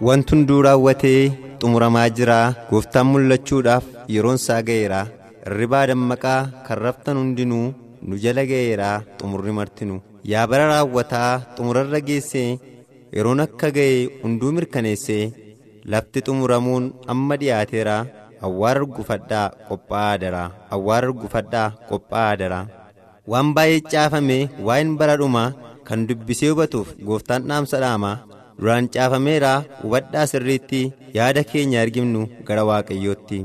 Wanti 0.00 0.30
hunduu 0.34 0.62
raawwatee 0.66 1.22
xumuramaa 1.60 2.08
jira 2.16 2.38
gooftaan 2.70 3.06
mul'achuudhaaf 3.12 3.84
yeroon 4.14 4.36
isaa 4.40 4.60
ga'eera. 4.68 5.00
Irribaa 5.46 5.86
dammaqaa 5.90 6.40
kan 6.66 6.78
raftan 6.84 7.16
hundinuu 7.20 7.72
nu 8.08 8.18
jala 8.24 8.44
ga'eera 8.50 8.90
xumurri 9.20 9.52
martinu 9.58 9.96
yaa 10.32 10.46
bara 10.50 10.66
raawwataa 10.72 11.30
xumurarra 11.56 12.00
geessee 12.08 12.58
yeroon 13.16 13.40
akka 13.46 13.70
ga'e 13.76 13.96
hunduu 14.22 14.52
mirkaneessee 14.56 15.24
lafti 15.94 16.20
xumuramuun 16.26 16.92
amma 17.14 17.36
dhiyaateera 17.40 17.96
awwaara 18.46 18.84
gufadhaa 18.96 19.46
qophaa'aa 19.68 20.18
dara 20.22 20.42
awwaara 20.76 21.12
gufadhaa 21.22 21.68
qophaa'aa 21.90 22.36
dara. 22.42 22.60
Waan 23.30 23.54
baay'ee 23.56 23.80
caafame 23.92 24.38
waa'een 24.66 24.96
bara 25.00 25.16
dhumaa 25.20 25.50
kan 25.88 26.06
dubbisee 26.08 26.50
hubatuuf 26.52 26.88
gooftaan 27.08 27.42
dhaamsa 27.48 27.80
dhaamaa 27.84 28.16
duraan 28.60 28.88
caafameera 28.94 29.52
hubadhaa 29.82 30.26
sirriitti 30.32 30.80
yaada 31.18 31.44
keenya 31.50 31.80
arginu 31.84 32.22
gara 32.48 32.64
waaqayyootti. 32.70 33.40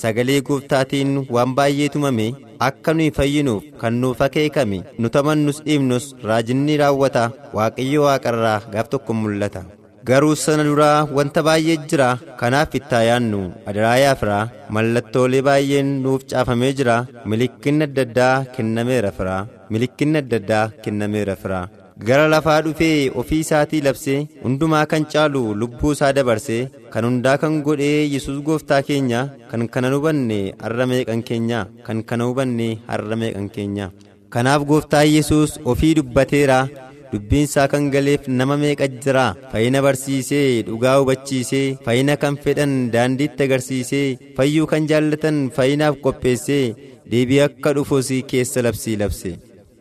Sagalee 0.00 0.40
gooftaatiin 0.46 1.12
waan 1.34 1.54
baay'ee 1.58 1.88
tumame 1.92 2.26
akka 2.66 2.92
nuyi 2.96 3.10
fayyinuuf 3.18 3.62
kan 3.80 3.94
nuuf 4.00 4.20
akeekame 4.26 4.78
nu 5.00 5.08
tamannus 5.14 5.62
dhiibnus 5.66 6.06
raajinni 6.28 6.76
raawwata 6.82 7.24
waaqayyo 7.56 8.02
waaqarraa 8.06 8.58
gaaf 8.74 8.88
tokko 8.92 9.12
mul'ata. 9.20 9.62
Garuu 10.08 10.34
sana 10.42 10.62
duraa 10.68 11.06
wanta 11.16 11.42
baay'ee 11.46 11.76
jira 11.90 12.08
kanaaf 12.40 12.74
ittaa 12.78 13.02
yaannu 13.08 13.40
adaraa 13.70 14.14
firaa 14.20 14.44
mallattoolee 14.74 15.42
baay'een 15.48 15.88
nuuf 16.02 16.22
caafamee 16.30 16.72
jira 16.80 16.96
milikkinni 17.30 17.84
adda 17.88 18.02
addaa 18.06 18.34
kennameera 18.56 19.10
firaa 19.18 19.40
milikkinni 19.72 20.18
adda 20.22 20.36
addaa 20.42 20.64
kennameera 20.84 21.34
firaa 21.42 21.64
gara 22.04 22.28
lafaa 22.32 22.60
dhufee 22.64 23.10
ofii 23.20 23.40
isaatii 23.44 23.80
labsee 23.86 24.16
hundumaa 24.44 24.84
kan 24.92 25.04
caalu 25.12 25.42
lubbuu 25.60 25.92
isaa 25.96 26.12
dabarsee 26.16 26.62
kan 26.94 27.04
hundaa 27.08 27.36
kan 27.42 27.54
godhee 27.66 28.00
yesus 28.14 28.40
gooftaa 28.48 28.82
keenya 28.88 29.20
kan 29.52 29.62
kana 29.76 29.90
hubanne 29.94 30.40
har'a 30.64 30.86
meeqan 30.90 31.22
keenya 31.28 31.60
kan 31.86 32.02
kana 32.10 32.24
hubanne 32.30 32.68
har'a 32.90 33.16
meeqan 33.22 33.48
keenya 33.54 33.86
kanaaf 34.36 34.66
gooftaa 34.72 35.04
yesus 35.14 35.56
ofii 35.72 35.94
dubbateera 36.00 36.58
dubbiin 37.12 37.44
isaa 37.48 37.66
kan 37.72 37.90
galeef 37.96 38.28
nama 38.38 38.56
meeqa 38.64 38.88
jira 39.02 39.26
fayyina 39.52 39.82
barsiisee 39.88 40.46
dhugaa 40.68 40.96
hubachiisee 41.00 41.66
fayyina 41.88 42.16
kan 42.22 42.36
fedhan 42.44 42.78
daandiitti 42.94 43.42
agarsiisee 43.48 44.06
fayyuu 44.36 44.66
kan 44.72 44.86
jaallatan 44.92 45.42
fayyinaaf 45.58 45.96
qopheessee 46.06 46.64
deebii 47.12 47.40
akka 47.48 47.72
dhufus 47.76 48.08
keessa 48.30 48.62
labsii 48.66 48.96
labse. 49.02 49.30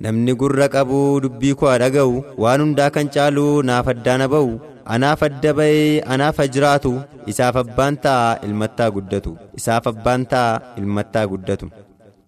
Namni 0.05 0.33
gurra 0.41 0.67
qabu 0.75 0.99
dubbii 1.25 1.55
koo 1.59 1.73
dhaga'u. 1.83 2.15
Waan 2.43 2.61
hundaa 2.65 2.89
kan 2.95 3.09
caalu 3.15 3.45
naaf 3.69 3.87
addaan 3.93 4.23
ba'u. 4.33 4.51
Anaaf 4.93 5.21
adda 5.27 5.51
ba'ee 5.57 6.01
anaaf 6.13 6.37
jiraatu 6.53 6.91
isaaf 7.31 7.55
abbaan 7.63 7.95
ta'a 8.03 8.37
ilmattaa 8.47 8.89
guddatu. 8.95 9.31
Isaaf 9.59 9.87
abbaan 9.91 10.25
ta'a 10.31 10.77
ilmattaa 10.79 11.25
guddatu. 11.31 11.67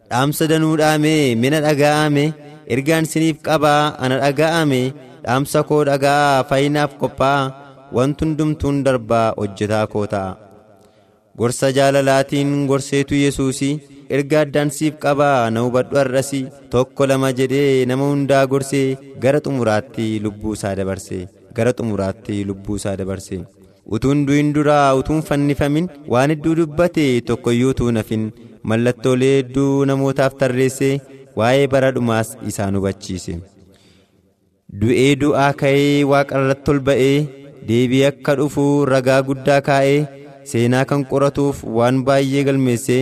Dhaamsa 0.10 0.48
danuu 0.52 0.76
dhaamee 0.82 1.36
mina 1.42 1.60
dhaga'ame 1.66 2.26
ergaan 2.74 3.06
siniif 3.12 3.38
qabaa 3.48 3.84
ana 4.04 4.16
dhaga'ame 4.24 4.82
dhaamsa 5.26 5.60
koo 5.70 5.84
dhaga'aa 5.90 6.44
fayyinaaf 6.50 6.92
qophaa'a 7.02 7.52
wanti 7.96 8.22
hundumtuun 8.26 8.78
darbaa 8.86 9.28
hojjetaa 9.40 9.86
koo 9.94 10.06
ta'a. 10.14 10.32
Gorsa 11.40 11.68
jaalalaatiin 11.78 12.52
gorseetu 12.70 13.14
yesuusii 13.24 13.74
erga 14.16 14.38
addaan 14.46 14.70
siif 14.78 14.96
qabaa 15.04 15.50
na 15.54 15.60
hubadhu 15.66 15.98
har'asi 16.02 16.42
tokko 16.74 17.08
lama 17.12 17.30
jedhee 17.40 17.86
nama 17.92 18.06
hundaa 18.12 18.46
gorsee 18.54 18.88
gara 19.24 19.40
xumuraatti 19.46 20.08
lubbuu 20.26 20.54
isaa 20.58 20.76
dabarse. 20.80 21.20
Gara 21.56 21.74
xumuraatti 21.78 22.44
lubbuu 22.50 22.76
isaa 22.82 22.96
dabarse. 23.02 23.38
Utuun 23.96 24.26
du'in 24.28 24.50
duraa 24.56 24.96
utuun 25.00 25.22
fannifamin 25.28 25.88
waan 26.14 26.30
hedduu 26.34 26.56
dubbate 26.62 27.06
tokkoyyuu 27.28 27.70
utuu 27.76 27.92
nafin. 27.98 28.26
Mallattoolee 28.70 29.36
hedduu 29.38 29.86
namootaaf 29.92 30.34
tarreesse 30.42 30.90
waa'ee 31.40 31.68
bara 31.74 31.92
dhumaas 31.96 32.36
isaan 32.52 32.76
hubachiise. 32.80 33.34
Du'ee 34.80 35.12
du'aa 35.22 35.52
ka'ee 35.62 36.04
waaqarratti 36.12 36.72
ol 36.74 36.80
ba'ee 36.88 37.18
deebii 37.68 38.04
akka 38.10 38.36
dhufu 38.40 38.64
ragaa 38.92 39.22
guddaa 39.28 39.62
kaa'ee 39.68 40.00
seenaa 40.52 40.86
kan 40.90 41.06
qoratuuf 41.12 41.64
waan 41.78 42.04
baay'ee 42.08 42.44
galmeesse 42.48 42.98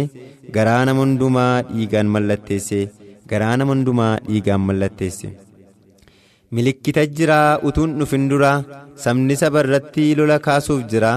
garaa 0.56 0.82
nama 0.88 1.02
hundumaa 1.06 1.54
dhiigaan 1.72 2.08
mallatteesse 2.16 2.80
garaa 3.32 3.56
nama 3.60 3.72
hundumaa 3.76 4.14
dhiigaan 4.28 4.62
mallatteesse. 4.68 5.30
Milikkita 6.56 7.04
jira 7.18 7.40
utuun 7.68 7.96
dhufin 8.00 8.28
dura 8.32 8.52
sabni 9.04 9.36
saba 9.42 9.64
irratti 9.66 10.06
lola 10.20 10.38
kaasuuf 10.48 10.84
jira 10.92 11.12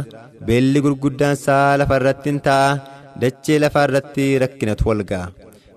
beelli 0.47 0.81
gurguddaan 0.87 1.37
isaa 1.39 1.77
lafa 1.81 1.99
irratti 2.01 2.31
hin 2.33 2.41
ta'a 2.47 2.71
dachee 3.25 3.59
lafaa 3.65 3.85
irratti 3.89 4.27
rakkinatu 4.45 4.89
wal 4.91 5.03
ga'a. 5.11 5.29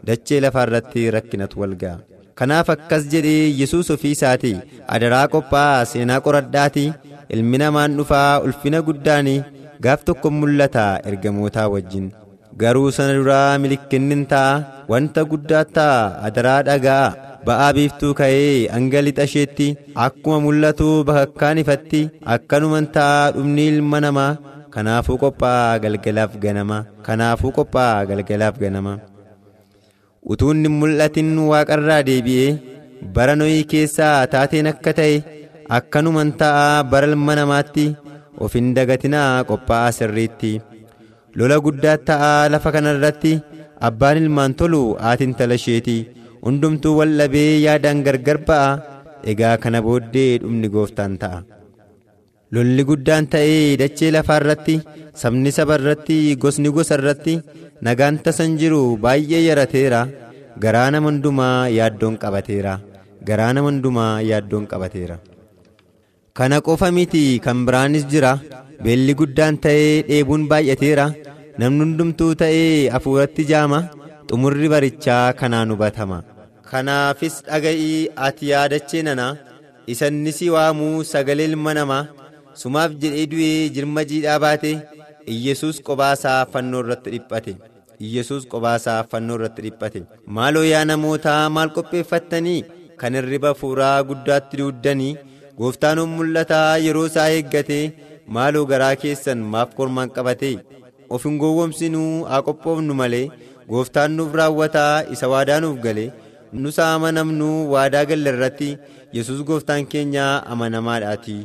Dachee 0.07 0.39
lafaa 0.45 0.66
irratti 0.67 1.03
rakkinatu 1.17 1.59
wal 1.63 1.75
ga'a. 1.83 1.97
Kanaaf 2.39 2.69
akkas 2.75 3.03
jedhee 3.13 3.51
yesus 3.61 3.89
ofii 3.95 4.13
isaati 4.17 4.53
adaraa 4.95 5.25
qophaa 5.33 5.85
seenaa 5.91 6.19
qoradhaati 6.28 6.85
ilmi 7.35 7.57
namaan 7.61 7.97
dhufaa 7.99 8.39
ulfina 8.45 8.79
guddaanii 8.88 9.39
gaaf 9.85 10.01
tokko 10.07 10.31
mul'ata 10.39 10.85
ergamootaa 11.09 11.67
wajjin 11.73 12.07
garuu 12.57 12.91
sana 12.95 13.13
duraa 13.17 13.57
milikkinni 13.63 14.17
ta'a 14.31 14.85
wanta 14.91 15.23
guddaa 15.31 15.66
ta'a 15.78 16.23
adaraa 16.28 16.62
dhagaa. 16.67 17.07
Ba'aa 17.45 17.69
biiftuu 17.75 18.13
ka'ee 18.19 18.67
hanga 18.73 19.01
lixa 19.06 19.23
isheetti 19.29 19.67
akkuma 20.06 20.38
mul'atu 20.45 20.90
bakakkaan 21.07 21.61
ifatti 21.63 22.01
akkanuman 22.35 22.88
ta'a 22.95 23.31
dhumni 23.35 23.67
ilma 23.73 24.00
namaa. 24.06 24.31
Kanaafuu 24.73 25.17
qophaa 25.23 25.79
galgalaaf 25.84 26.35
ganama. 26.44 26.78
Kanaafuu 27.06 27.51
qophaa 27.57 28.06
galgalaaf 28.09 28.59
ganama. 28.63 28.94
Utuun 30.31 30.61
hin 30.66 30.72
mul'atin 30.81 31.31
waaqarraa 31.51 32.03
deebi'ee 32.09 32.59
bara 33.16 33.35
nohii 33.40 33.63
keessaa 33.72 34.28
taateen 34.34 34.69
akka 34.72 34.94
ta'e 35.00 35.16
akkanuman 35.78 36.31
ta'a 36.41 36.84
bara 36.91 37.07
ilma 37.11 37.35
namaatti. 37.41 37.88
Of 38.44 38.53
hin 38.57 38.69
dagatinaa 38.78 39.44
qophaa'aa 39.50 39.91
sirriitti 39.97 40.51
lola 41.37 41.57
guddaa 41.65 41.97
ta'a 42.09 42.31
lafa 42.53 42.69
kana 42.75 42.91
irratti 42.97 43.33
abbaan 43.87 44.17
ilmaan 44.21 44.53
tolu 44.59 44.81
haati 45.05 45.23
intala 45.29 45.55
isheeti. 45.61 45.97
Hundumtuu 46.45 46.97
wal 46.99 47.13
dhabee 47.19 47.61
yaadaan 47.65 48.03
gargar 48.05 48.37
ba'a 48.47 48.69
egaa 49.31 49.55
kana 49.63 49.79
booddee 49.85 50.39
dhumni 50.41 50.67
gooftaan 50.75 51.13
ta'a. 51.22 51.39
Lolli 52.53 52.83
guddaan 52.89 53.28
ta'ee 53.33 53.78
dachee 53.81 54.11
lafaa 54.16 54.39
irratti 54.41 54.75
sabni 55.22 55.51
saba 55.57 55.78
irratti 55.79 56.17
gosni 56.43 56.69
gosa 56.78 56.95
irratti 56.99 57.35
nagaan 57.87 58.17
tasan 58.23 58.57
jiru 58.61 58.81
baay'ee 59.03 59.41
yarateera. 59.49 60.01
Garaa 60.63 60.89
nama 60.93 61.07
hundumaa 61.11 61.69
yaaddoon 61.77 62.16
qabateera. 62.23 62.73
Garaa 63.27 63.51
nama 63.55 63.69
hundumaa 63.72 64.13
yaaddoon 64.31 64.66
qabateera. 64.73 65.17
kana 66.37 66.57
qofa 66.66 66.87
miti 66.95 67.23
kan 67.45 67.57
biraanis 67.67 68.05
jira 68.11 68.29
beelli 68.83 69.13
guddaan 69.19 69.57
ta'ee 69.63 70.03
dheebuun 70.09 70.43
baay'ateera. 70.51 71.05
Namni 71.59 71.83
hundumtuu 71.85 72.33
ta'ee 72.41 72.89
hafuuratti 72.95 73.45
jaama. 73.51 73.79
Xumurri 74.29 74.67
barichaa 74.73 75.33
kanaan 75.39 75.72
hubatama 75.75 76.17
kanaafis 76.72 77.35
dhaga'ii 77.47 78.09
ati 78.28 78.49
yaadachee 78.51 79.01
nana. 79.07 79.25
Isanni 79.93 80.31
si 80.37 80.47
waamuu 80.55 81.03
sagalee 81.11 81.47
ilma 81.51 81.73
namaa 81.78 82.03
sumaaf 82.61 82.91
jedhee 83.01 83.25
du'ee 83.31 83.69
jirma 83.78 84.03
jiidhaa 84.11 84.39
baate. 84.45 84.72
Iyyesuus 85.34 85.81
qobaasaa 85.87 86.39
fannoo 86.53 86.79
irratti 86.84 87.09
dhiphate. 87.16 87.53
Iyyesuus 88.05 88.45
qobaasaa 88.53 88.99
fannoo 89.11 89.35
irratti 89.39 89.61
dhiphate. 89.66 89.99
Maaloo 90.35 90.63
yaa 90.73 90.85
namootaa 90.91 91.49
maal 91.57 91.69
qopheeffattanii? 91.75 92.61
Kan 92.99 93.13
hirriba 93.19 93.51
fuuraa 93.59 93.97
guddaatti 94.09 94.57
duuddanii. 94.61 95.17
Gooftaan 95.59 95.99
mul'ataa 96.16 96.77
yeroo 96.85 97.05
isaa 97.11 97.29
eeggate 97.37 97.79
maaloo 98.28 98.66
garaa 98.72 98.96
keessan 99.03 99.40
maaf 99.53 99.76
kormaan 99.78 100.09
qabate? 100.16 100.52
Of 101.09 101.23
hin 101.28 101.38
gowwomsinuu 101.41 102.23
haa 102.32 102.41
qophoofnu 102.47 102.94
malee 103.02 103.26
gooftaan 103.70 104.12
nuuf 104.20 104.34
raawwataa 104.41 105.03
isa 105.16 105.28
waadaa 105.34 105.59
nuuf 105.66 105.79
gale 105.85 106.06
nus 106.53 106.79
amanamnu 106.85 107.50
waadaa 107.73 108.06
galle 108.12 108.29
irratti 108.34 108.70
yesus 109.18 109.44
gooftaan 109.50 109.85
keenya 109.91 110.26
amanamaadhaati 110.56 111.38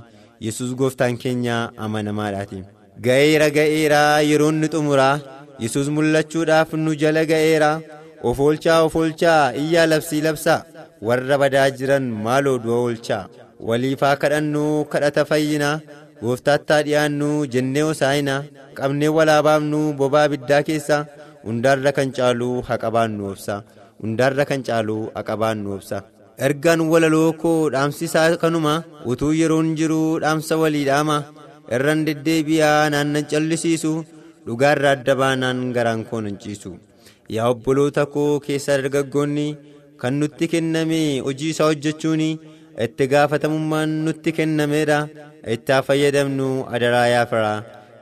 yesus 0.47 0.75
gooftaan 0.81 1.17
keenya 1.25 1.57
amanamaadhaati 1.87 2.63
ga'eera 3.07 3.51
ga'eera 3.57 4.03
yeroon 4.31 4.61
ni 4.61 4.69
xumuraa. 4.75 5.17
Yesus 5.63 5.89
mul'achuudhaaf 5.97 6.73
nu 6.85 6.93
jala 7.01 7.25
ga'eera. 7.31 7.71
Of 8.29 8.41
oolchaa 8.45 8.83
of 8.87 8.97
oolchaa. 8.97 9.53
Iyyaa 9.63 9.87
labsii 9.93 10.21
labsaa 10.27 10.65
warra 11.09 11.39
badaa 11.43 11.71
jiran 11.79 12.07
maaloo 12.25 12.59
du'a 12.65 12.79
oolchaa. 12.87 13.29
Waliifaa 13.69 14.17
kadhannu 14.23 14.65
kadhata 14.93 15.25
fayyinaa 15.31 15.81
gooftaattaa 16.23 16.81
dhiyaannu 16.87 17.31
jennee 17.55 17.83
hosaayinaa 17.89 18.43
qabnee 18.79 19.09
walaa 19.17 19.43
baafnu 19.47 19.81
bobaa 19.99 20.29
biddaa 20.33 20.63
keessa 20.69 20.99
hundaarra 21.47 21.93
kan 21.99 22.11
caalu 22.17 22.51
haqabaannu 22.69 23.29
obsa. 23.33 23.57
Hundaarra 24.03 24.45
kan 24.51 24.63
caalu 24.67 24.97
haqabaannu 25.17 25.75
obsa. 25.77 25.99
Ergaan 26.47 26.81
walaloo 26.93 27.31
koo 27.43 27.71
dhaamsisaa 27.75 28.29
kanuma 28.43 28.75
utuu 29.13 29.33
yeroon 29.41 29.69
jiru 29.79 30.01
dhaamsa 30.25 30.57
walii 30.63 30.85
dhaama 30.89 31.17
irran 31.77 32.03
deddeebi'aa 32.09 32.91
naannan 32.95 33.25
callisiisu 33.31 33.93
dhugaarra 34.47 34.91
adda 34.97 35.15
baanaan 35.21 35.63
garaan 35.77 36.03
koo 36.09 36.21
nan 36.27 36.37
ciisu. 36.43 36.73
Yaa 37.35 37.49
obboloota 37.53 38.07
koo 38.15 38.33
keessa 38.47 38.77
dargaggoonni 38.81 39.49
kan 40.01 40.15
nutti 40.21 40.49
kenname 40.53 41.01
hojii 41.27 41.51
isaa 41.55 41.67
hojjechuun 41.71 42.23
itti 42.85 43.05
gaafatamummaan 43.13 43.91
nutti 44.07 44.31
kennameedha. 44.37 44.99
Itti 45.55 45.77
fayyadamnu 45.87 46.49
adaraa 46.75 47.07
yaafira 47.15 47.53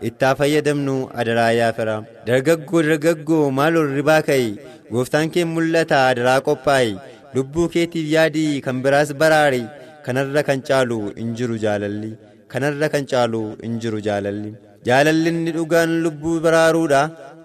itti 0.09 0.31
fayyadamnu 0.39 0.95
adaraa 1.21 1.53
yaafira 1.61 1.97
dargaggoo 2.27 2.83
dargaggoo 2.89 3.47
maal 3.59 3.75
ribaa 3.97 4.23
ka'i. 4.29 4.49
Gooftaan 4.93 5.31
kee 5.35 5.45
mul'ata 5.55 5.99
adaraa 6.11 6.41
qophaa'e 6.49 6.93
lubbuu 7.35 7.69
keetiif 7.75 8.07
yaadii 8.17 8.61
kan 8.65 8.83
biraas 8.85 9.11
baraari. 9.21 9.63
Kanarra 10.05 10.43
kan 10.49 10.61
caalu 10.69 10.99
hin 11.19 11.31
jiru 11.39 11.57
jaalalli. 11.65 12.11
Kanarra 12.53 12.89
kan 12.95 13.05
caalu 13.11 13.43
hin 13.63 13.79
jiru 13.83 14.01
jaalalli. 14.07 14.51
Jaalalli 14.87 15.29
inni 15.33 15.53
dhugaan 15.57 15.93
lubbuu 16.05 16.41
baraaruudha. 16.45 17.03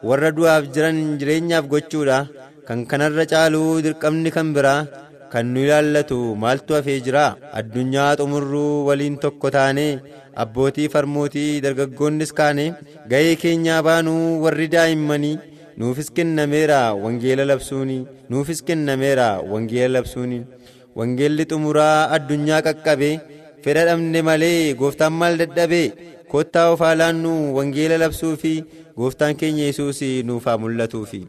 Warra 0.07 0.31
du'aaf 0.37 0.63
jiran 0.73 0.99
jireenyaaf 1.19 1.65
gochuudha. 1.73 2.17
Kan 2.67 2.85
kanarra 2.91 3.25
caalu 3.33 3.63
dirqamni 3.85 4.31
kan 4.37 4.51
biraa 4.55 4.87
kan 5.31 5.45
nu 5.53 5.59
ilaallatu 5.65 6.17
maaltu 6.43 6.73
hafee 6.77 6.99
jira? 7.05 7.25
Addunyaa 7.59 8.15
xumurruu 8.19 8.85
waliin 8.87 9.17
tokko 9.23 9.49
taane 9.55 9.85
abbootii 10.43 10.87
farmootii 10.93 11.61
dargaggoonnis 11.65 12.33
kaane 12.39 12.65
ga'ee 13.11 13.35
keenyaa 13.43 13.81
baanuu 13.87 14.41
warri 14.43 14.67
daa'immanii 14.75 15.37
nuufis 15.79 16.09
kennameera 16.15 16.79
wangeela 17.03 17.45
labsuuni 17.51 17.97
nuufis 18.29 18.61
kennameera 18.67 19.27
wangeela 19.51 19.93
labsuuni. 19.99 20.39
Wangeelli 20.97 21.45
xumuraa 21.51 22.09
addunyaa 22.15 22.61
qaqqabe 22.67 23.09
fedha 23.63 23.85
dhabne 23.89 24.21
malee 24.29 24.73
gooftaan 24.79 25.13
maal 25.19 25.37
dadhabe 25.41 25.81
kottaa 26.31 26.69
of 26.73 26.79
haalaannu 26.85 27.33
wangeela 27.57 27.97
labsuu 28.03 28.35
fi 28.41 28.53
gooftaan 28.99 29.35
keenya 29.39 29.65
yesuus 29.69 30.01
nuuf 30.29 30.45
haa 30.49 30.57
mul'atuufi. 30.63 31.21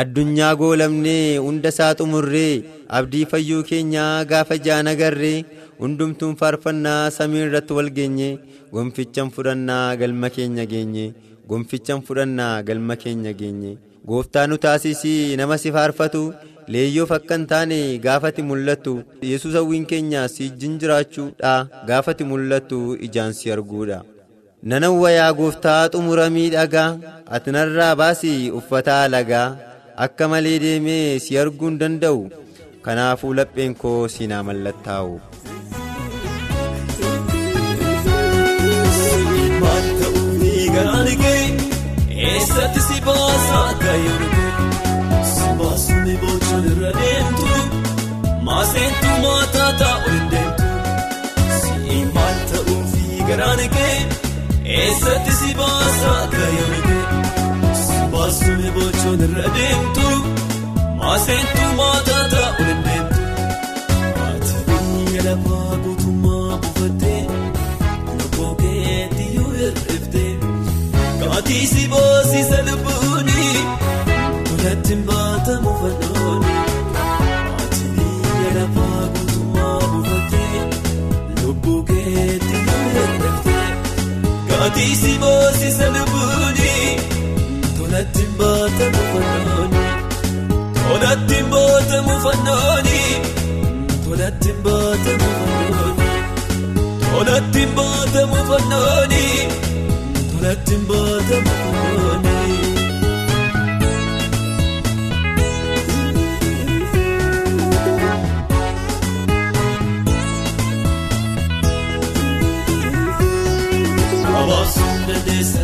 Addunyaa 0.00 0.54
goolamnee 0.60 1.36
hunda 1.44 1.68
isaa 1.74 1.94
xumurree 1.98 2.62
abdii 2.98 3.24
fayyuu 3.32 3.62
keenyaa 3.70 4.24
gaafa 4.30 4.56
jaan 4.66 4.86
agarree 4.92 5.36
hundumtuun 5.82 6.34
faarfannaa 6.40 7.02
samii 7.16 7.42
irratti 7.48 7.72
wal 7.78 7.90
geenye 7.98 8.30
gonfichan 8.74 9.30
fudhannaa 9.36 9.84
galma 10.00 10.30
keenya 10.36 10.64
geenye 10.72 11.04
gonfichan 11.50 12.02
fudhannaa 12.08 12.54
galma 12.70 12.96
keenya 13.04 13.32
geenye 13.42 13.72
gooftaa 14.08 14.46
nu 14.50 14.56
taasisii 14.64 15.36
nama 15.40 15.58
si 15.64 15.72
faarfatu 15.76 16.22
leeyyoof 16.74 17.12
akka 17.18 17.34
hin 17.38 17.46
taane 17.52 17.78
gaafati 18.06 18.42
mul'attu 18.48 18.94
yesus 19.30 19.54
hawwiin 19.58 19.86
keenya 19.92 20.24
si 20.34 20.42
ijjin 20.48 20.74
jiraachuudha 20.82 21.52
gaafati 21.90 22.24
mul'attu 22.32 22.80
ijaan 23.08 23.32
si 23.38 23.52
arguudha. 23.56 24.00
nanawwa 24.70 25.10
yaa 25.12 25.32
gooftaa 25.38 25.80
xumura 25.94 26.26
miidhagaa 26.36 26.90
ati 27.38 27.50
narraa 27.56 27.94
baasii 28.02 28.50
uffata 28.58 28.94
alagaa 29.06 29.48
akka 29.96 30.26
malee 30.28 30.58
deemee 30.62 31.18
si 31.24 31.38
arguu 31.42 31.68
hin 31.68 31.76
danda'u 31.82 32.22
kanaafuu 32.86 33.32
lapheen 33.38 33.74
koo 33.82 34.00
siinaa 34.14 34.42
mallattaa'u. 34.48 35.14
eessatti 42.30 42.80
si 42.88 42.98
baasa 43.06 43.58
akka 43.70 43.92
yeroo 44.04 44.48
si 45.32 45.46
baasuun 45.60 46.08
bocoon 46.22 46.64
irra 46.72 46.90
deemtu? 47.00 47.46
Maaseentu 48.48 49.10
maataa 49.24 49.70
taa'u 49.82 50.10
hin 50.14 50.26
deemtu? 50.32 50.64
Si 51.60 52.00
maal 52.18 52.36
ta'uufi 52.52 53.22
garaan 53.30 53.62
kee 53.76 53.96
eessatti 54.80 55.32
si 55.40 55.54
baasa 55.62 56.12
akka 56.24 56.46
yeroo 56.58 56.93
si 58.30 58.44
baasuun 58.44 58.62
bocoon 58.74 59.20
irra 59.26 59.46
deemtu 59.56 60.06
maaseentu 61.00 61.64
maataa 61.78 62.22
taa'u 62.32 62.62
hin 62.68 62.80
deemtu 62.86 63.22
ati 64.26 64.56
biyya 64.68 65.22
lafaa 65.26 65.76
guutummaa 65.84 66.58
buufattee 66.62 67.22
lubbuu 68.18 68.52
keetti 68.62 69.24
yoo 69.36 69.50
hir'iftee. 69.58 70.32
Kaatii 71.20 71.66
si 71.72 71.82
boosiisa 71.92 72.58
lubbuuni 72.68 73.46
tolatti 74.48 74.94
baatamu 75.10 75.70
fannooni 75.80 76.56
ati 77.62 77.84
biyya 77.96 78.50
lafaa 78.58 79.02
guutummaa 79.14 79.78
buufattee 79.90 80.60
lubbuu 81.42 81.80
keetti 81.90 82.56
hir'iftee 82.94 83.68
kaatii 84.52 84.94
si 85.02 85.12
boosiisa 85.24 85.86
lubbuuni 85.98 86.72
tolatti 87.94 88.24
baatamu 88.38 89.02
fannooni 89.10 89.82
tolatti 90.78 91.38
baatamu 91.52 92.14
fannooni 92.24 93.00
tolatti 94.04 94.52
baatamu 94.66 95.28
fannooni 95.38 96.02
tolatti 97.12 97.62
baatamu 97.76 98.38
fannooni. 98.48 99.24
Tolatti 100.32 100.76
baatamu 100.88 101.52
Abaabsuun 114.38 115.00
dandeessa 115.08 115.63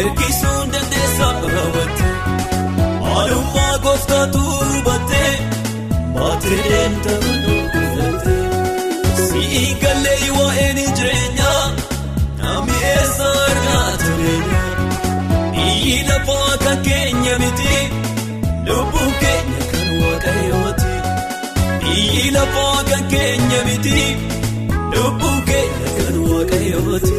ergisuun 0.00 0.72
dandeessa 0.74 1.28
raawwatee 1.54 2.14
maalummaa 3.04 3.74
gooftaatu 3.84 4.42
hubatee 4.72 5.32
baatee 6.16 6.58
deemta 6.70 7.14
gufatee 7.24 8.42
si'i 9.28 9.64
gallee 9.82 10.30
waa'een 10.38 10.80
jireenyaa. 10.98 11.64
Namni 12.42 12.78
eessa 12.92 13.28
argaa 13.46 13.90
tureenya 14.02 14.60
biyyi 15.56 15.96
lafaa 16.10 16.54
kan 16.64 16.78
keenya 16.88 17.34
miti 17.44 17.74
lubbuun 18.68 19.12
keenya 19.22 19.62
kan 19.72 19.88
waaqayyooti 20.02 20.92
biyyi 21.84 22.24
lafaa 22.38 22.78
kan 22.90 23.04
keenya 23.14 23.60
miti 23.70 23.98
lubbuun 24.96 25.40
keenya 25.50 25.88
kan 25.98 26.16
waaqayyooti 26.30 27.17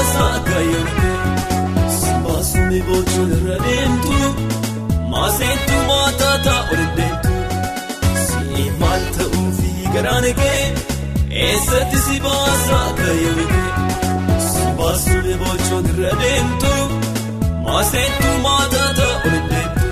eessatti 0.00 0.18
si 0.18 0.20
baasa 0.20 0.24
akka 0.36 0.58
yommuu 0.72 1.16
si 1.98 2.12
baasuun 2.24 2.72
bocoon 2.88 3.30
irra 3.36 3.56
deemtu 3.66 4.18
maaseentu 5.12 5.76
maataa 5.90 6.36
taa'u 6.46 6.74
dandeemtu 6.80 7.32
si 8.26 8.64
maal 8.80 9.02
ta'uufi. 9.16 9.70
Garaan 9.94 10.26
kee 10.40 10.62
eessatti 11.46 11.98
si 12.06 12.16
baasa 12.26 12.76
akka 12.88 13.10
yommuu 13.24 13.68
si 14.48 14.62
baasuun 14.80 15.26
bocoon 15.42 15.84
irra 15.92 16.12
deemtu 16.22 16.72
maaseentu 17.66 18.28
maataa 18.46 18.90
ta'u 19.00 19.30
dandeemtu 19.34 19.86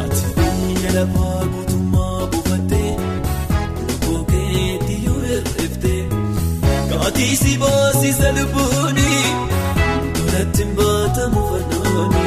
ati 0.00 0.24
biyya 0.36 0.90
lafaa 0.98 1.40
guutummaa 1.52 2.20
buufattee 2.30 2.92
lubbuu 3.86 4.20
keetti 4.32 4.94
yoo 5.06 5.20
hir'iftee 5.28 6.02
kaatii 6.90 7.34
si 7.42 7.52
boosiisa 8.20 8.32
lubbuuni 8.36 9.10
tolatti 10.16 10.64
baatamu 10.76 11.40
fannooni 11.50 12.24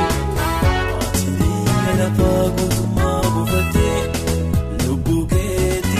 ati 1.02 1.26
biyya 1.38 1.94
lafaa 2.00 2.46
guutummaa 2.56 3.22
buufattee 3.34 4.00
lubbuu 4.88 5.26
keetti. 5.32 6.00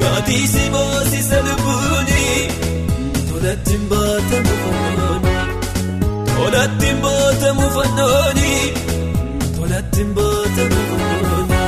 Kaatii 0.00 0.46
si 0.52 0.64
boosiisa 0.74 1.38
lubbuuni 1.46 2.24
tolatti 3.30 3.76
baatamu 3.90 4.54
fannooni 4.64 5.36
tolatti 6.36 6.90
mbootamu 6.98 7.66
fannooni 7.76 8.50
tolatti 9.56 10.04
mbootamu 10.10 10.80
fannooni 10.90 11.62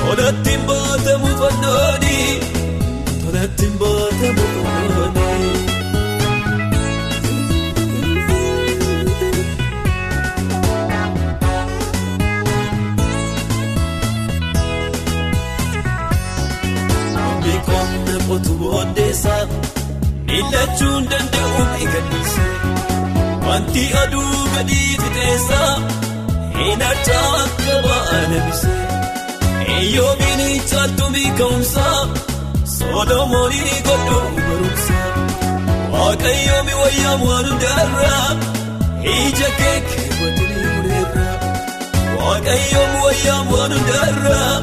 tolatti 0.00 0.56
mbootamu 0.62 1.28
fannooni 1.40 2.16
tolatti 3.62 3.66
mbootamu 3.74 4.46
fannooni. 4.64 5.22
Qonna 17.66 18.16
qotu 18.28 18.52
booddeessa 18.60 19.34
miidhachuun 20.26 21.04
danda'uun 21.10 21.68
eegalisa 21.80 22.44
wanti 23.46 23.84
aduu 24.02 24.40
gadi 24.54 24.80
fixeessa 25.02 25.60
hin 26.58 26.82
akka 26.90 27.76
ba'alamisa 27.86 28.72
eeyyoomiin 29.76 30.62
caaltumii 30.70 31.30
ka'umsa 31.40 31.86
solomoonii 32.90 33.78
godhu 33.86 34.18
barumsa 34.36 34.98
waaqayyoomi 35.94 36.74
wayyaamu 36.82 37.24
waan 37.30 37.46
hundaarraa 37.50 38.28
ija 39.14 39.48
kee 39.58 39.76
keewwatanii 39.90 40.66
mureerra 40.76 41.28
waaqayyoomi 42.20 42.98
wayyaamu 43.06 43.50
waan 43.58 43.72
hundaarraa 43.76 44.54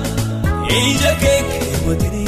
ija 0.81 1.13
kee 1.23 1.39
keewwatanii 1.51 2.18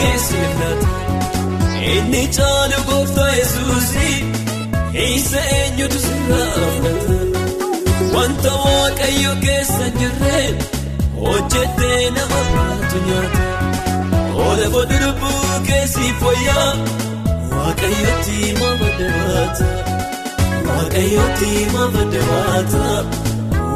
keessa 0.00 0.36
filata 0.52 0.90
inni 1.94 2.22
caalu 2.36 2.78
gooftaa 2.88 3.30
yesuusii 3.38 4.18
isa 5.14 5.40
eenyutu 5.58 5.98
sirraa 6.06 6.68
filata 6.74 7.16
wanta 8.16 8.52
waaqayyo 8.64 9.32
keessa 9.44 9.84
hin 9.84 9.98
jirre 10.02 10.42
hojjetee 11.22 12.02
nama 12.18 12.40
baatu 12.54 12.98
nyaata 13.08 13.44
oola 14.46 14.66
booddu 14.76 14.96
lubbuu 15.04 15.60
keessi 15.68 16.06
fooyyaa 16.22 16.70
waaqayyooti 17.56 18.38
maafadda 18.60 19.08
baata 19.18 19.68
waaqayyooti 20.68 21.50
maafadda 21.74 22.22
baata. 22.30 22.84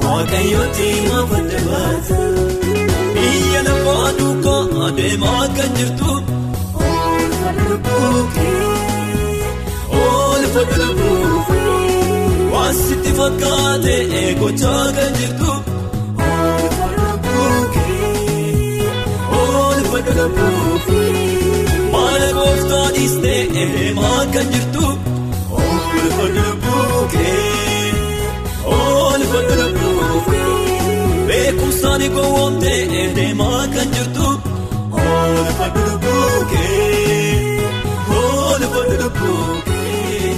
waaqayyooti 0.09 0.89
maafadda 1.11 1.59
baata 1.71 2.19
biyya 2.21 2.41
lafaa 2.41 2.56
duukaa 4.19 4.63
adeemaa 4.87 5.45
kan 5.57 5.71
jirtu 5.79 6.11
oolfadha 6.87 7.63
lubbuukee 7.71 8.65
oolfadha 10.01 10.77
lubbuukee 10.83 12.51
waan 12.55 12.75
sitti 12.83 13.13
fakkaate 13.19 13.95
eegochaa 14.21 14.85
kan 14.99 15.13
jirtu 15.21 15.51
oolfadha 16.29 17.05
lubbuukee 17.11 18.13
oolfadha 19.41 20.13
lubbuukee 20.21 21.27
maala 21.95 22.29
gooftaa 22.39 22.87
dhiistee 22.97 23.41
eemaa 23.65 24.23
kan 24.35 24.47
jirtu 24.57 24.85
oolfadha 25.61 26.45
lubbuukee. 26.49 27.35
Oolfadha 27.37 27.66
beekumsaan 31.83 32.13
gowwoomtee 32.15 33.15
deemaa 33.17 33.63
kan 33.75 33.89
jirtu 33.95 34.27
oolfadha 35.01 35.83
lubbuukee 35.87 37.59
oolfadha 38.19 38.97
lubbuukee. 39.03 40.33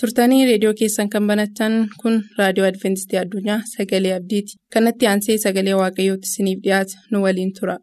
turtanii 0.00 0.44
reediyoo 0.50 0.74
keessan 0.80 1.08
kan 1.14 1.26
banatan 1.30 1.74
kun 2.02 2.16
raadiyoo 2.38 2.68
adventistii 2.70 3.18
addunyaa 3.24 3.60
sagalee 3.74 4.14
abdiiti 4.20 4.56
kanatti 4.76 5.06
aansee 5.12 5.38
sagalee 5.44 5.74
waaqayyootti 5.82 6.28
isiniif 6.32 6.62
dhiyaata 6.64 6.94
nu 7.10 7.22
waliin 7.26 7.52
tura. 7.60 7.76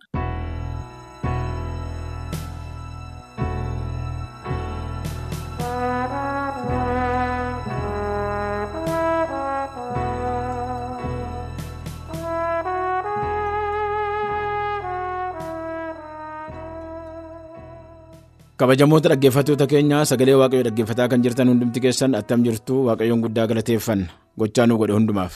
Kabajamoota 18.59 19.09
dhaggeeffattoota 19.11 19.65
keenyaa 19.71 20.05
sagalee 20.11 20.35
waaqayyoo 20.41 20.65
dhaggeeffataa 20.67 21.07
kan 21.11 21.21
jirtan 21.25 21.49
hundumti 21.51 21.79
keessan 21.83 22.15
attam 22.19 22.43
jirtu 22.45 22.75
waaqayyoon 22.87 23.21
guddaa 23.25 23.47
galateeffanna 23.51 24.07
gochaa 24.39 24.65
nu 24.67 24.77
godhe 24.81 24.93
hundumaaf 24.97 25.33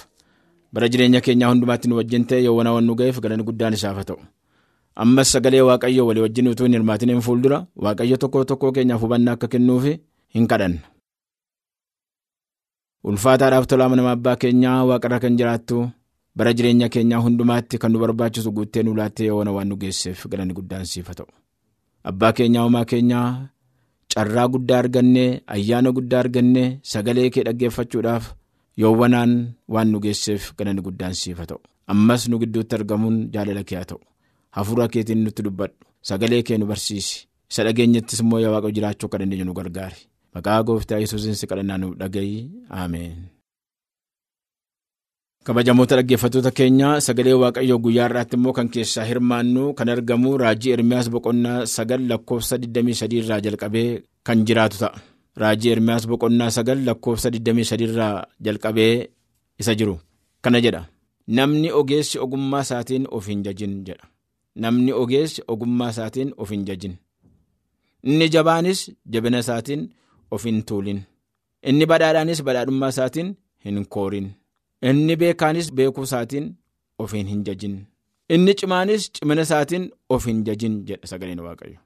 bara 0.73 0.87
jireenya 0.95 1.21
keenyaa 1.27 1.49
hundumaatti 1.53 1.87
nu 1.89 1.95
wajjin 1.99 2.25
ta'e 2.31 2.41
yoo 2.45 2.55
waan 2.59 2.85
nu 2.87 2.95
ga'eef 3.01 3.17
galanni 3.25 3.43
guddaan 3.49 3.73
isaaf 3.77 3.95
haa 3.99 4.07
ta'u 4.09 4.19
ammas 5.05 5.31
sagalee 5.35 5.61
waaqayyoo 5.69 6.07
walii 6.09 6.23
wajjin 6.25 6.47
utuu 6.53 6.65
hin 6.67 6.75
hirmaatiniin 6.77 7.21
fuuldura 7.27 7.59
waaqayyo 7.87 8.17
tokko 8.23 8.43
tokkoo 8.51 8.71
keenyaaf 8.79 9.01
hubannaa 9.05 9.35
akka 9.39 9.47
kennuufi 9.53 9.93
hin 10.35 10.47
kadhanna. 10.53 10.79
ulfaataadhaaf 13.11 13.65
tolaa 13.71 13.89
nama 13.99 14.11
abbaa 14.17 14.35
keenyaa 14.43 14.79
waaqarra 14.89 15.19
kan 15.23 15.37
jiraattu 15.39 15.77
bara 16.41 16.53
jireenya 16.59 16.89
keenyaa 16.97 17.21
hundumaatti 17.27 17.77
kan 17.85 17.91
nu 17.93 17.99
barbaachisu 18.03 18.51
guuttee 18.59 18.83
nu 18.83 18.95
laattee 18.99 19.27
yoo 19.31 19.39
waan 19.57 19.67
nu 19.71 19.75
geesseef 19.85 20.27
galanni 20.31 20.53
guddaan 20.59 20.85
siif 20.91 21.07
haa 21.07 21.17
ta'u. 21.21 21.42
Abbaa 22.09 22.31
keenyaa 22.37 22.63
uumaa 22.67 22.85
keenyaa 22.91 23.27
carraa 24.13 24.47
guddaa 24.53 24.79
argannee 24.83 25.29
ayyaana 25.55 25.91
guddaa 25.97 26.19
argannee 26.25 26.67
sagalee 26.93 27.29
kee 27.33 27.43
dhaggeeffachuudhaaf 27.47 28.25
yoowwanaan 28.81 29.33
waan 29.73 29.89
nu 29.91 29.99
geesseef 30.05 30.43
galanni 30.57 30.81
guddaan 30.87 31.13
siif 31.21 31.37
haa 31.41 31.49
ta'u. 31.51 31.59
Ammas 31.93 32.27
nu 32.29 32.39
gidduutti 32.41 32.75
argamuun 32.79 33.17
jaalala 33.33 33.63
kee 33.69 33.77
haa 33.79 33.89
ta'u. 33.91 33.99
Hafuura 34.55 34.87
keetiin 34.93 35.23
nutti 35.25 35.41
dubbadhu. 35.45 35.75
Sagalee 36.09 36.41
kee 36.47 36.57
nu 36.57 36.65
barsiisi. 36.71 37.27
Isa 37.51 37.63
dhageenyattis 37.65 38.19
immoo 38.23 38.39
yaa 38.43 38.51
waaqa 38.55 38.71
jiraachuu 38.75 39.07
akka 39.07 39.17
dandeenyu 39.21 39.45
nu 39.49 39.53
gargaari. 39.59 39.99
Maqaa 40.35 40.63
gooftaa 40.67 40.99
yesuusin 41.03 41.35
si 41.39 41.47
kadhannaa 41.47 41.77
nuuf 41.81 41.95
dhagayi. 42.01 42.39
Ameen. 42.69 43.15
Kabajamoota 45.45 45.95
dhaggeeffattoota 45.99 46.51
keenya 46.57 46.89
sagalee 47.05 47.33
waaqayyoo 47.43 47.79
guyyaa 47.85 48.05
irraatti 48.09 48.35
immoo 48.39 48.53
kan 48.57 48.69
keessaa 48.73 49.05
hirmaannu 49.09 49.63
kan 49.77 49.89
argamu 49.95 50.37
raajii 50.43 50.71
ermiyaas 50.75 51.07
boqonnaa 51.13 51.59
sagal 51.75 52.01
lakkoofsa 52.11 52.55
23 52.65 53.17
irraa 53.21 53.39
jalqabee 53.45 53.89
kan 54.27 54.45
jiraatu 54.47 54.77
ta'a. 54.83 54.99
raajii 55.41 55.71
ermiyaas 55.75 56.05
boqonnaa 56.11 56.49
sagal 56.57 56.79
lakkoofsa 56.87 57.29
23 57.35 57.83
irraa 57.87 58.15
jalqabee 58.45 58.93
isa 59.61 59.73
jiru 59.79 59.95
kana 60.43 60.59
jedha 60.65 60.81
namni 61.37 61.69
ogeessi 61.79 62.19
ogummaa 62.25 62.61
isaatiin 62.67 63.07
of 63.17 63.27
hin 63.31 63.41
jajin 63.47 63.73
jedha 63.87 64.05
namni 64.65 64.91
ogeessi 65.01 65.41
ogummaa 65.53 65.89
isaatiin 65.95 66.29
of 66.41 66.49
hin 66.55 66.63
jajin 66.69 66.95
inni 68.09 68.27
jabaanis 68.35 68.79
jabina 69.13 69.39
isaatiin 69.45 69.83
of 70.37 70.43
hin 70.49 70.59
tuulin 70.71 70.99
inni 71.71 71.85
badhaadhaanis 71.91 72.43
badhaadhummaa 72.47 72.89
isaatiin 72.95 73.29
hin 73.65 73.85
koorin. 73.95 74.27
Inni 74.89 75.15
beekaanis 75.21 75.67
beekuu 75.77 76.03
isaatiin 76.09 76.45
of 76.99 77.11
hin 77.13 77.43
jajin. 77.47 77.75
Inni 78.33 78.53
cimaanis 78.59 79.03
cimina 79.15 79.41
isaatiin 79.47 79.85
of 80.09 80.25
hin 80.29 80.39
jajin 80.47 80.75
jedha 80.87 81.07
sagaleen 81.11 81.39
waaqayyo. 81.47 81.79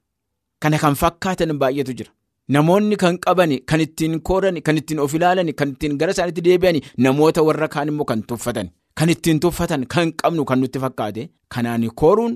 Kana 0.61 0.77
kan 0.83 0.95
fakkaatan 1.01 1.51
baay'eetu 1.61 1.93
jira. 1.99 2.11
Namoonni 2.55 2.95
kan 3.03 3.15
qaban 3.25 3.51
kan 3.69 3.81
ittiin 3.85 4.13
kooran 4.27 4.57
kan 4.65 4.77
ittiin 4.79 4.99
of 5.05 5.13
ilaalan 5.17 5.49
kan 5.59 5.69
ittiin 5.73 5.97
gara 5.99 6.11
isaaniitti 6.15 6.41
deebi'an 6.47 6.77
namoota 7.05 7.41
warra 7.47 7.67
kaan 7.73 7.87
immoo 7.91 8.05
kan 8.11 8.21
tuffatan 8.29 8.67
kan 8.97 9.09
ittiin 9.13 9.39
tuffatan 9.43 9.83
kan 9.93 10.07
qabnu 10.21 10.45
kan 10.49 10.59
nutti 10.61 10.79
fakkaate 10.83 11.23
kanaan 11.53 11.83
kooruun 12.01 12.33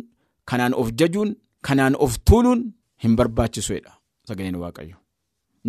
kanaan 0.50 0.74
of 0.82 0.88
jajuun 1.00 1.30
kanaan 1.68 1.96
of 2.06 2.12
tuuluun 2.30 2.62
hin 3.04 3.16
barbaachisuudha 3.18 3.92
sagaleen 4.28 4.56
waaqayyo. 4.64 4.96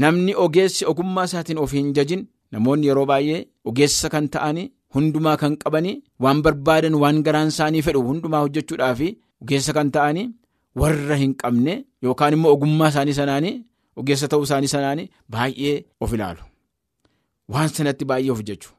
Namni 0.03 0.33
ogeessi 0.45 0.85
ogummaa 0.91 1.25
isaatiin 1.31 1.59
of 1.65 1.73
hin 1.79 1.93
jajin 1.97 2.23
namoonni 2.53 2.87
yeroo 2.91 3.07
baay'ee 3.13 3.41
ogeessa 3.65 4.09
kan 4.15 4.29
ta'anii 4.37 4.67
hundumaa 4.95 5.37
kan 5.43 5.57
qabanii 5.65 5.97
waan 6.27 6.43
barbaadan 6.47 6.95
waan 7.03 7.23
garaan 7.27 7.49
isaanii 7.55 7.83
fedhu 7.89 8.03
hundumaa 8.09 8.41
hojjechuudhaaf 8.45 9.01
ogeessa 9.43 9.73
kan 9.77 9.91
ta'anii 9.97 10.27
warra 10.83 11.17
hin 11.23 11.35
qabne 11.43 11.75
yookaan 12.07 12.33
immoo 12.39 12.53
ogummaa 12.57 12.89
isaanii 12.95 13.17
sanaanii 13.21 13.55
ogeessa 14.03 14.29
ta'uu 14.35 14.47
isaanii 14.49 14.73
sanaan 14.75 15.01
baay'ee 15.37 15.77
of 16.01 16.13
ilaalu. 16.19 16.43
Waan 17.53 17.69
sanatti 17.77 18.05
baay'ee 18.11 18.31
of 18.35 18.41
jechuu. 18.49 18.73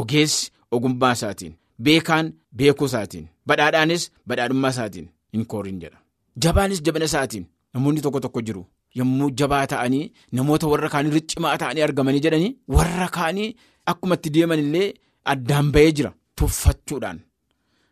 Ogeessi 0.00 0.50
ogummaa 0.76 1.12
isaatiin, 1.18 1.54
beekaan 1.84 2.32
beekuu 2.56 2.86
isaatiin, 2.90 3.26
badhaadhaanis 3.46 4.02
badhaadhummaa 4.28 4.70
isaatiin 4.76 5.08
hin 5.32 5.46
koorin 5.46 5.80
jedha. 5.82 5.98
Jabaanis 6.44 6.82
jabana 6.86 7.04
isaatiin 7.10 7.46
namoonni 7.74 8.00
tokko 8.00 8.20
tokko 8.20 8.40
jiru. 8.50 8.66
Yommuu 8.98 9.30
jabaa 9.40 9.66
ta'anii 9.72 10.12
namoota 10.32 10.66
warra 10.72 10.88
kaanii 10.94 11.10
riccimaa 11.16 11.56
ta'anii 11.62 11.82
argamanii 11.86 12.20
jedhanii 12.26 12.56
warra 12.76 13.08
kaanii 13.16 13.48
akkuma 13.92 14.16
deeman 14.34 14.58
illee 14.64 14.94
addaan 15.32 15.72
bahee 15.74 15.92
jira. 15.98 16.12
Tuffachuudhaan 16.38 17.18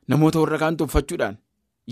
namoota 0.09 0.41
warra 0.43 0.59
kaan 0.63 0.77
tuffachuudhaan 0.81 1.37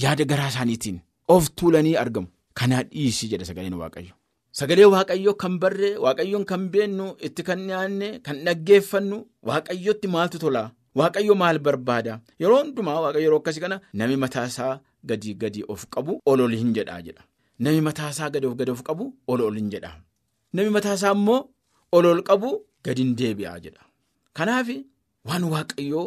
yaada 0.02 0.24
garaa 0.30 0.48
isaaniitiin 0.52 0.98
of 1.34 1.48
tuulanii 1.56 1.96
argamu. 2.02 2.28
Kanaa 2.58 2.82
dhiisii 2.90 3.28
jedha 3.32 3.44
sagaleen 3.48 3.74
waaqayyo. 3.82 4.14
Sagalee 4.58 4.84
waaqayyoo 4.94 5.34
kan 5.42 5.54
barree 5.62 5.96
waaqayyoon 6.04 6.44
kan 6.50 6.68
beennu 6.72 7.06
itti 7.28 7.42
kan 7.48 7.60
nyaanne 7.68 8.08
kan 8.26 8.36
dhaggeeffannu 8.46 9.16
waaqayyotti 9.48 10.08
maaltu 10.14 10.38
tola 10.44 10.62
waaqayyo 11.00 11.34
maal 11.42 11.58
barbaada 11.66 12.20
yeroo 12.42 12.60
hundumaa 12.62 13.00
waaqayyo 13.04 13.24
yeroo 13.26 13.40
akkasii 13.42 13.60
kana 13.64 13.80
nami 14.00 14.16
mataasaa 14.24 14.74
gadi 15.10 15.34
gadi 15.42 15.64
of 15.74 15.86
qabu 15.94 16.20
ol 16.30 16.40
ol 16.46 16.54
hin 16.60 16.70
jedhaa 16.76 17.00
jedha. 17.06 17.22
Nami 17.64 17.80
mataasaa 17.88 18.30
gadi 18.34 18.46
of 18.50 18.54
gadi 18.60 18.70
of 18.76 18.82
qabu 18.88 19.04
ol 19.32 19.40
ol 19.48 19.56
hin 19.60 19.70
jedha. 19.74 19.90
Nami 20.52 20.70
mataasaa 20.76 21.12
immoo 21.18 21.40
ol 21.96 22.06
ol 22.12 22.22
qabu 22.28 22.50
gadi 22.84 23.02
hin 23.02 23.14
deebi'aa 23.20 23.58
jedha. 23.64 23.82
Kanaaf 24.38 24.68
waan 25.28 25.44
waaqayyoo 25.52 26.06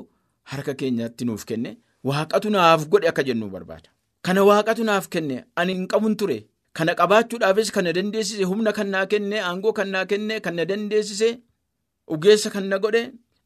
harka 0.51 0.73
keenyatti 0.79 1.23
nuuf 1.25 1.43
kenne 1.49 1.71
waaqatu 2.09 2.49
naaf 2.55 2.81
godhe 2.91 3.07
akka 3.11 3.23
jennu 3.27 3.49
barbaada. 3.53 3.89
Kana 4.25 4.41
waaqatu 4.49 4.83
naaf 4.89 5.05
kenne 5.13 5.37
ani 5.59 5.73
hin 5.77 5.87
qabun 5.91 6.15
ture. 6.19 6.39
Kana 6.77 6.93
qabaachuudhaafis 6.99 7.71
kan 7.75 7.83
na 7.85 7.91
dandeessise 7.97 8.43
humna 8.49 8.71
kan 8.77 8.87
naa 8.93 9.05
kenne 9.11 9.37
aangoo 9.47 9.73
kan 9.77 9.89
naa 9.93 10.05
kenne 10.11 10.35
kan 10.45 10.55
na 10.57 10.63
dandeessise 10.69 11.29
ogeessa 12.13 12.49
kan 12.53 12.65
na 12.69 12.77
godhe 12.83 13.01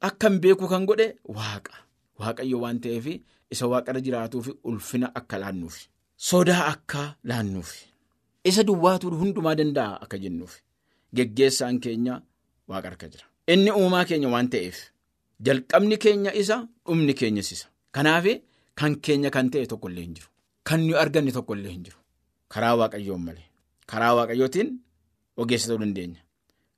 akkan 0.07 0.35
beeku 0.43 0.67
kan 0.71 0.85
godhe 0.89 1.07
waaqa. 1.37 1.73
Waaqayyo 2.19 2.57
waan 2.63 2.79
ta'eef 2.83 3.05
isa 3.53 3.65
waaqarra 3.71 4.01
jiraatuuf 4.05 4.47
ulfina 4.69 5.07
akka 5.19 5.37
laannuuf 5.43 5.77
sodaa 6.29 6.63
akka 6.73 7.01
laannuuf 7.29 7.71
isa 8.49 8.63
duwwaatu 8.67 9.09
hundumaa 9.21 9.55
danda'a 9.59 10.01
akka 10.03 10.17
jennuuf 10.23 10.53
geggeessaan 11.15 11.79
keenya 11.83 12.21
waaqa 12.69 12.87
harka 12.89 13.07
jira. 13.11 13.25
Inni 13.47 13.71
uumaa 13.71 14.05
keenya 14.09 14.29
waan 14.33 14.49
ta'eef 14.53 14.77
jalqabni 15.45 15.97
keenya 16.03 16.31
isa 16.41 16.57
dhumni 16.85 17.13
keenyas 17.19 17.51
isa. 17.55 17.67
Kanaaf 17.95 18.25
kan 18.79 18.93
keenya 19.05 19.29
kan 19.35 19.49
ta'e 19.51 19.65
tokkollee 19.71 20.03
hin 20.05 20.13
jiru. 20.15 20.27
Kan 20.67 20.79
nuyi 20.85 20.95
arganne 21.03 21.31
tokkollee 21.37 21.71
hin 21.75 21.83
jiru. 21.85 21.97
Karaa 22.53 22.75
waaqayyoon 22.79 23.21
malee. 23.27 23.47
Karaa 23.91 24.13
waaqayyootiin 24.17 24.69
ogeessa 25.41 25.67
ta'uu 25.69 25.79
dandeenya. 25.83 26.21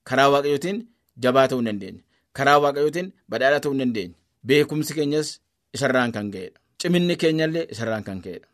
Karaa 0.09 0.29
waaqayyootiin 0.33 0.77
jabaa 1.23 1.47
ta'uu 1.51 1.65
dandeenya. 1.67 2.01
Karaa 2.37 2.59
waaqayyootiin 2.63 3.07
badhaadhaa 3.29 3.59
ta'uu 3.65 3.77
dandeenya. 3.81 4.15
Beekumsi 4.47 4.93
keenyas 4.97 5.29
isarraan 5.75 6.11
kan 6.15 6.31
ga'edha. 6.33 6.59
Ciminni 6.81 7.15
keenyallee 7.21 7.67
isarraan 7.73 8.03
kan 8.07 8.21
ka'edha. 8.25 8.47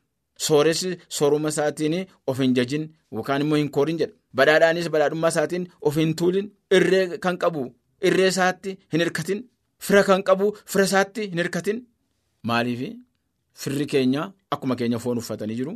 Sooressi 0.45 0.91
sooruma 1.17 1.49
isaatiin 1.53 1.95
of 2.27 2.37
hin 2.39 2.53
jajin 2.57 2.83
yookaan 3.13 3.41
immoo 3.45 3.57
hin 3.61 3.69
koorin 3.77 3.97
jedha. 4.01 4.13
Badhaadhaanis 4.35 4.89
badhaadhummaa 4.93 5.31
isaatiin 5.35 5.65
of 5.81 5.95
hin 6.01 6.15
tuulin 6.15 6.47
irree 6.77 7.17
kan 7.23 7.37
qabu 7.37 7.63
irree 8.01 8.27
isaatti 8.33 8.77
hin 8.93 9.01
hirkatin. 9.03 9.41
Fira 9.85 10.03
kan 10.07 10.21
qabu 10.27 10.45
fira 10.71 10.83
isaatti 10.89 11.21
hin 11.31 11.39
hirkatin. 11.41 11.77
Maaliif 12.47 12.81
firri 13.61 13.85
keenya 13.91 14.23
akkuma 14.53 14.75
keenya 14.79 14.99
foon 15.03 15.17
uffatanii 15.21 15.55
jiru. 15.59 15.73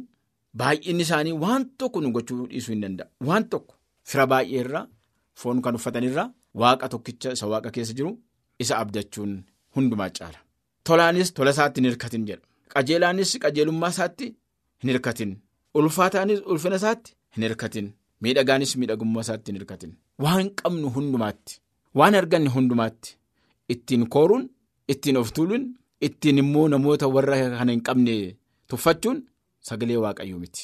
Baay'inni 0.59 1.03
isaanii 1.07 1.35
waan 1.43 1.63
tokko 1.77 2.01
nu 2.01 2.11
gochuu 2.15 2.47
dhiisuu 2.49 2.73
hin 2.73 2.81
danda'a. 2.83 3.07
Waan 3.27 3.43
tokko 3.51 3.73
fira 4.09 4.25
baay'ee 4.31 4.59
irraa 4.63 4.85
foon 5.41 5.61
kan 5.63 5.75
uffatanirraa 5.79 6.27
waaqa 6.61 6.89
tokkicha 6.93 7.31
isa 7.35 7.47
waaqa 7.53 7.71
keessa 7.75 7.93
jiru 7.97 8.11
isa 8.63 8.77
abdachuun 8.81 9.33
hundumaa 9.75 10.09
caala. 10.17 10.39
Tolaanis 10.87 11.33
tola 11.33 11.51
isaatti 11.55 11.81
hin 11.81 11.89
hirkatin 11.89 12.25
jedha. 12.29 12.45
Qajeelaanis 12.73 13.31
qajeelummaa 13.43 13.89
isaatti 13.95 14.25
hin 14.83 14.89
hirkatin. 14.91 15.31
Ulfaataanis 15.79 16.39
ulfina 16.51 16.75
isaatti 16.81 17.11
hin 17.35 17.43
hirkatin. 17.47 17.87
Miidhagaanis 18.21 18.71
miidhagummaa 18.79 19.21
isaatti 19.25 19.51
hin 19.51 19.57
hirkatin. 19.59 19.91
Waan 20.23 20.49
qabnu 20.61 20.87
hundumaatti. 20.95 21.53
Waan 21.99 22.15
arganne 22.21 22.49
hundumaatti. 22.55 23.09
Ittiin 23.73 24.03
kooruun, 24.13 24.43
ittiin 24.91 25.17
of 25.17 25.31
tuuluun, 25.35 25.63
ittiin 26.07 26.37
immoo 26.43 26.67
namoota 26.73 27.07
warra 27.15 27.37
kana 27.59 27.71
hin 27.71 27.81
qabne 27.87 28.15
tuffachuun. 28.67 29.23
Sagalee 29.67 29.97
waaqayyoo 30.03 30.39
miti. 30.43 30.63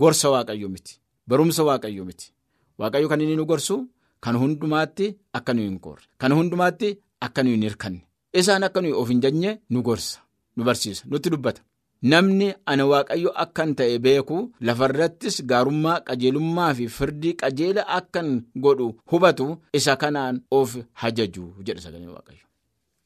Gorsa 0.00 0.28
waaqayyoo 0.34 0.68
miti. 0.74 0.92
Barumsa 1.28 1.62
waaqayyoo 1.68 2.04
miti. 2.10 2.32
Waaqayyo 2.78 3.08
kan 3.08 3.20
inni 3.20 3.36
nu 3.36 3.44
gorsu 3.50 3.76
kan 4.24 4.36
hundumaatti 4.40 5.06
akka 5.38 5.54
nuyi 5.54 5.68
hin 5.68 5.78
koorre. 5.84 6.04
Kan 6.20 6.32
hundumaatti 6.38 6.88
akka 7.26 7.42
nuyi 7.42 7.54
hin 7.56 7.62
hirkanne. 7.68 8.00
Isaan 8.40 8.64
akka 8.68 8.80
nuyi 8.82 8.92
of 9.00 9.08
hin 9.08 9.20
jajne 9.22 9.50
nu 9.70 9.82
gorsa. 9.82 10.20
Nu 10.56 10.64
barsiisa. 10.64 11.04
Nutti 11.10 11.30
dubbata. 11.30 11.62
Namni 12.02 12.46
ana 12.66 12.84
waaqayyo 12.90 13.30
akkan 13.44 13.74
ta'e 13.78 13.98
beeku 14.04 14.36
lafarrattis 14.66 15.42
gaarummaa 15.50 16.00
qajeelummaa 16.06 16.74
fi 16.78 16.86
firdii 16.98 17.34
qajeela 17.42 17.82
akkan 17.98 18.28
godhu 18.64 18.86
hubatu 19.12 19.46
isa 19.78 19.96
kanaan 20.02 20.36
of 20.50 20.76
hajaju 21.02 21.44
jedha 21.66 21.80
sagalee 21.86 22.08
waaqayyo. 22.16 22.44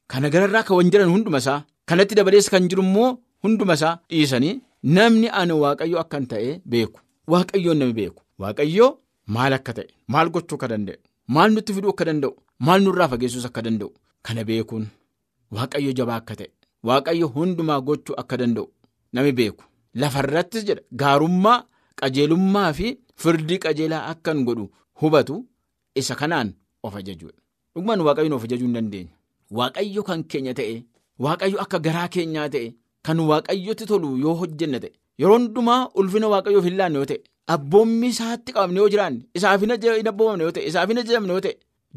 Kana 0.07 0.29
gararraa 0.29 0.63
kan 0.67 0.89
jiran 0.91 1.09
hunduma 1.13 1.37
isaa 1.43 1.63
kanatti 1.87 2.15
dabalees 2.15 2.49
kan 2.53 2.67
jiru 2.69 2.83
immoo 2.83 3.17
hunduma 3.43 3.73
isaa 3.79 3.99
dhiisanii. 4.09 4.61
Namni 4.95 5.27
ani 5.39 5.53
waaqayyo 5.63 5.97
akkan 6.03 6.25
ta'e 6.31 6.61
beeku. 6.71 6.99
Waaqayyoon 7.31 7.77
nami 7.81 7.93
beeku. 7.99 8.21
Waaqayyoo 8.41 8.91
maal 9.27 9.53
akka 9.57 9.73
ta'e, 9.77 9.87
maal 10.07 10.29
gochuu 10.29 10.55
akka 10.57 10.67
danda'e, 10.71 10.97
maal 11.27 11.49
nutti 11.53 11.73
fiduu 11.73 11.89
akka 11.93 12.05
danda'u, 12.05 12.33
maal 12.65 12.81
nurraa 12.83 13.07
fageessuus 13.11 13.45
akka 13.49 13.61
danda'u. 13.65 13.89
Kana 14.25 14.43
beekuun 14.49 14.85
waaqayyo 15.55 15.91
jabaa 15.97 16.17
akka 16.21 16.35
ta'e, 16.39 16.49
waaqayyo 16.87 17.27
hundumaa 17.35 17.79
gochuu 17.87 18.15
akka 18.21 18.37
danda'u 18.41 18.67
nami 19.13 19.31
beeku. 19.39 19.63
Lafarrattis 20.01 20.65
jedha 20.67 20.83
gaarummaa, 21.01 21.63
qajeelummaa 21.99 22.69
fi 22.77 22.87
firdii 23.23 23.57
qajeelaa 23.65 24.05
akkan 24.11 24.43
godhu 24.47 24.69
hubatu 25.01 25.45
isa 25.95 26.15
kanaan 26.15 26.53
of 26.83 26.95
ajajuudha. 26.95 27.39
Dhugumaan 27.73 28.01
waaqayyoon 28.07 28.33
of 28.37 28.43
ajajuu 28.43 28.67
hin 28.67 28.73
dandeenye. 28.77 29.11
Waaqayyo 29.57 30.01
kan 30.07 30.23
keenya 30.31 30.53
ta'e, 30.59 30.75
waaqayyo 31.23 31.57
akka 31.63 31.79
garaa 31.85 32.07
keenyaa 32.15 32.49
ta'e. 32.53 32.67
Kan 33.05 33.19
waaqayyotti 33.29 33.85
tolu 33.91 34.09
yoo 34.23 34.33
hojjenne 34.41 34.79
ta'e 34.83 34.91
yeroo 35.21 35.37
hundumaa 35.37 35.81
ulfina 36.01 36.27
waaqayyoof 36.33 36.65
hin 36.67 36.77
laanne 36.79 36.97
yoo 36.99 37.05
ta'e 37.11 37.19
abboommi 37.55 38.07
isaatti 38.13 38.51
qabamne 38.55 38.79
yoo 38.81 38.89
jiraanne 38.93 39.21
isaaf 39.39 39.61
hin 39.61 40.07
abboomamne 40.11 40.43
yoo 40.45 40.51
ta'e 40.55 40.63
isaaf 40.69 40.89
hin 40.91 40.99
ajajamne 41.01 41.31
yoo 41.35 41.43
ta'e 41.45 41.53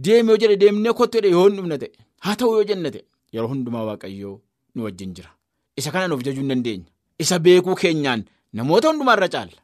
deeme 0.09 0.31
yoo 0.33 0.38
jedhe 0.42 0.57
deemnee 0.62 0.92
kottu 0.99 1.23
yoo 1.37 1.44
hin 1.47 1.57
dhumne 1.61 1.79
ta'e 1.85 1.90
haa 2.27 2.35
ta'u 2.42 2.51
yoo 2.59 2.64
jenne 2.71 2.90
ta'e 2.97 3.03
yeroo 3.37 3.49
hundumaa 3.55 3.85
waaqayyoo 3.88 4.35
nu 4.75 4.85
wajjin 4.88 5.14
jira. 5.16 5.31
Isa 5.79 5.90
kanaan 5.94 6.12
of 6.12 6.23
jajuu 6.27 6.42
hin 6.44 6.49
dandeenya. 6.53 6.87
Isa 7.18 7.38
beekuu 7.38 7.75
keenyaan 7.83 8.25
namoota 8.53 8.88
hundumaarra 8.92 9.29
caalla. 9.35 9.59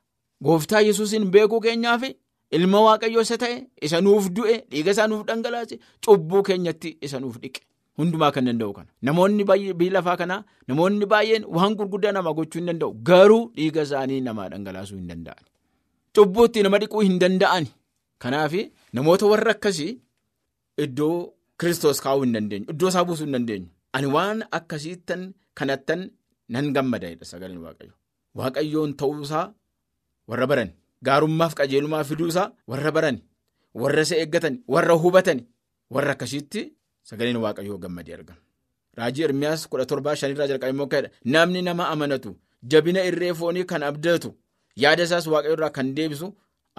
Gooftaa 0.45 0.81
yesuusin 0.89 1.29
beekuu 1.37 1.61
keenyaaf 1.61 2.03
ilma 2.57 2.81
waaqayyoo 2.89 3.23
isa 3.29 3.37
ta'e 3.45 3.61
isa 3.83 4.01
nuuf 4.01 4.31
du'e 4.37 4.57
dhiiga 4.71 4.91
isaa 4.97 5.07
nuuf 5.13 5.27
dhangalaase 5.29 5.79
cubbuu 6.07 6.43
keenyatti 6.49 6.97
isa 7.03 7.21
nuuf 7.21 7.37
dhiqe. 7.43 7.61
Hundumaa 7.99 8.31
kan 8.35 8.45
danda'u 8.49 8.73
kana 8.77 8.91
namoonni 9.07 9.43
biyya 9.49 9.93
lafaa 9.97 10.17
kanaa 10.21 10.41
namoonni 10.69 11.07
baay'een 11.13 11.45
waan 11.57 11.75
gurguddaa 11.79 12.13
nama 12.17 12.31
gochuu 12.39 12.59
hin 12.61 12.69
danda'u 12.71 12.91
garuu 13.09 13.43
dhiiga 13.57 13.83
isaanii 13.87 14.21
namaa 14.29 14.49
dhangalaasuu 14.53 14.97
hin 15.01 15.09
danda'an. 15.13 15.45
Cubbuutti 16.15 16.63
nama 16.67 16.79
dhiquu 16.83 17.01
hin 17.07 17.19
danda'an. 17.23 17.65
Kanaaf 18.23 18.53
namoota 18.97 19.27
warra 19.33 19.53
akkasii 19.57 19.93
iddoo 20.85 21.17
kiristoos 21.61 22.01
kaa'uu 22.05 22.23
hin 22.27 22.35
dandeenyu 22.37 22.67
iddoo 22.75 22.89
isaa 22.93 23.05
buusuu 23.09 23.27
hin 23.27 23.35
dandeenyu. 23.39 23.69
Ani 23.97 24.07
waan 24.17 24.39
akkasiittan 24.59 25.23
kanattan 25.59 26.01
nan 26.55 26.67
gammada 26.75 27.07
jedha 27.13 27.27
sagaleen 27.33 27.63
waaqayyo. 27.67 27.95
Waaqayyoon 28.39 28.91
ta'uusaa 29.01 29.47
warra 30.31 30.47
baran 30.51 30.71
gaarummaaf 31.07 31.53
qajeelummaa 31.59 32.05
fiduusaa 32.11 32.47
warra 32.71 32.91
baran 32.97 33.17
warra 33.83 34.03
isa 34.07 34.17
eeggatan 34.23 34.55
warra 34.75 34.95
hubatan 35.05 35.39
warra 35.95 36.13
akkasiitti. 36.17 36.63
Sagaleen 37.09 37.37
waaqayyoo 37.45 37.79
gammadee 37.85 38.15
argama. 38.19 38.41
Raajii 38.99 39.25
Ermiyaas 39.29 39.63
kudha 39.71 39.87
torbaa 39.91 40.17
shanirraa 40.21 40.47
jalqabee 40.51 40.73
immoo 40.75 40.87
akka 40.91 41.09
namni 41.35 41.63
nama 41.69 41.85
amanatu 41.95 42.31
jabina 42.73 43.01
irree 43.09 43.33
foonii 43.41 43.65
kan 43.71 43.83
abdatu 43.91 44.31
yaada 44.83 45.03
isaas 45.07 45.27
waaqayyo 45.33 45.55
irraa 45.57 45.71
kan 45.77 45.95
deebisu 45.97 46.29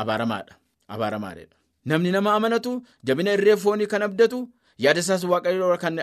abaaramaadha. 0.01 0.53
Abaaramaadha. 0.93 1.55
Namni 1.89 2.11
nama 2.15 2.29
amanatu 2.37 2.71
jabina 3.07 3.33
irree 3.37 3.57
foonii 3.63 3.87
kan 3.93 4.01
abdatu 4.07 4.39
yaada 4.85 4.99
isaas 5.05 5.23
waaqayyo 5.31 5.57
irraa 5.67 5.81
kan 5.83 5.95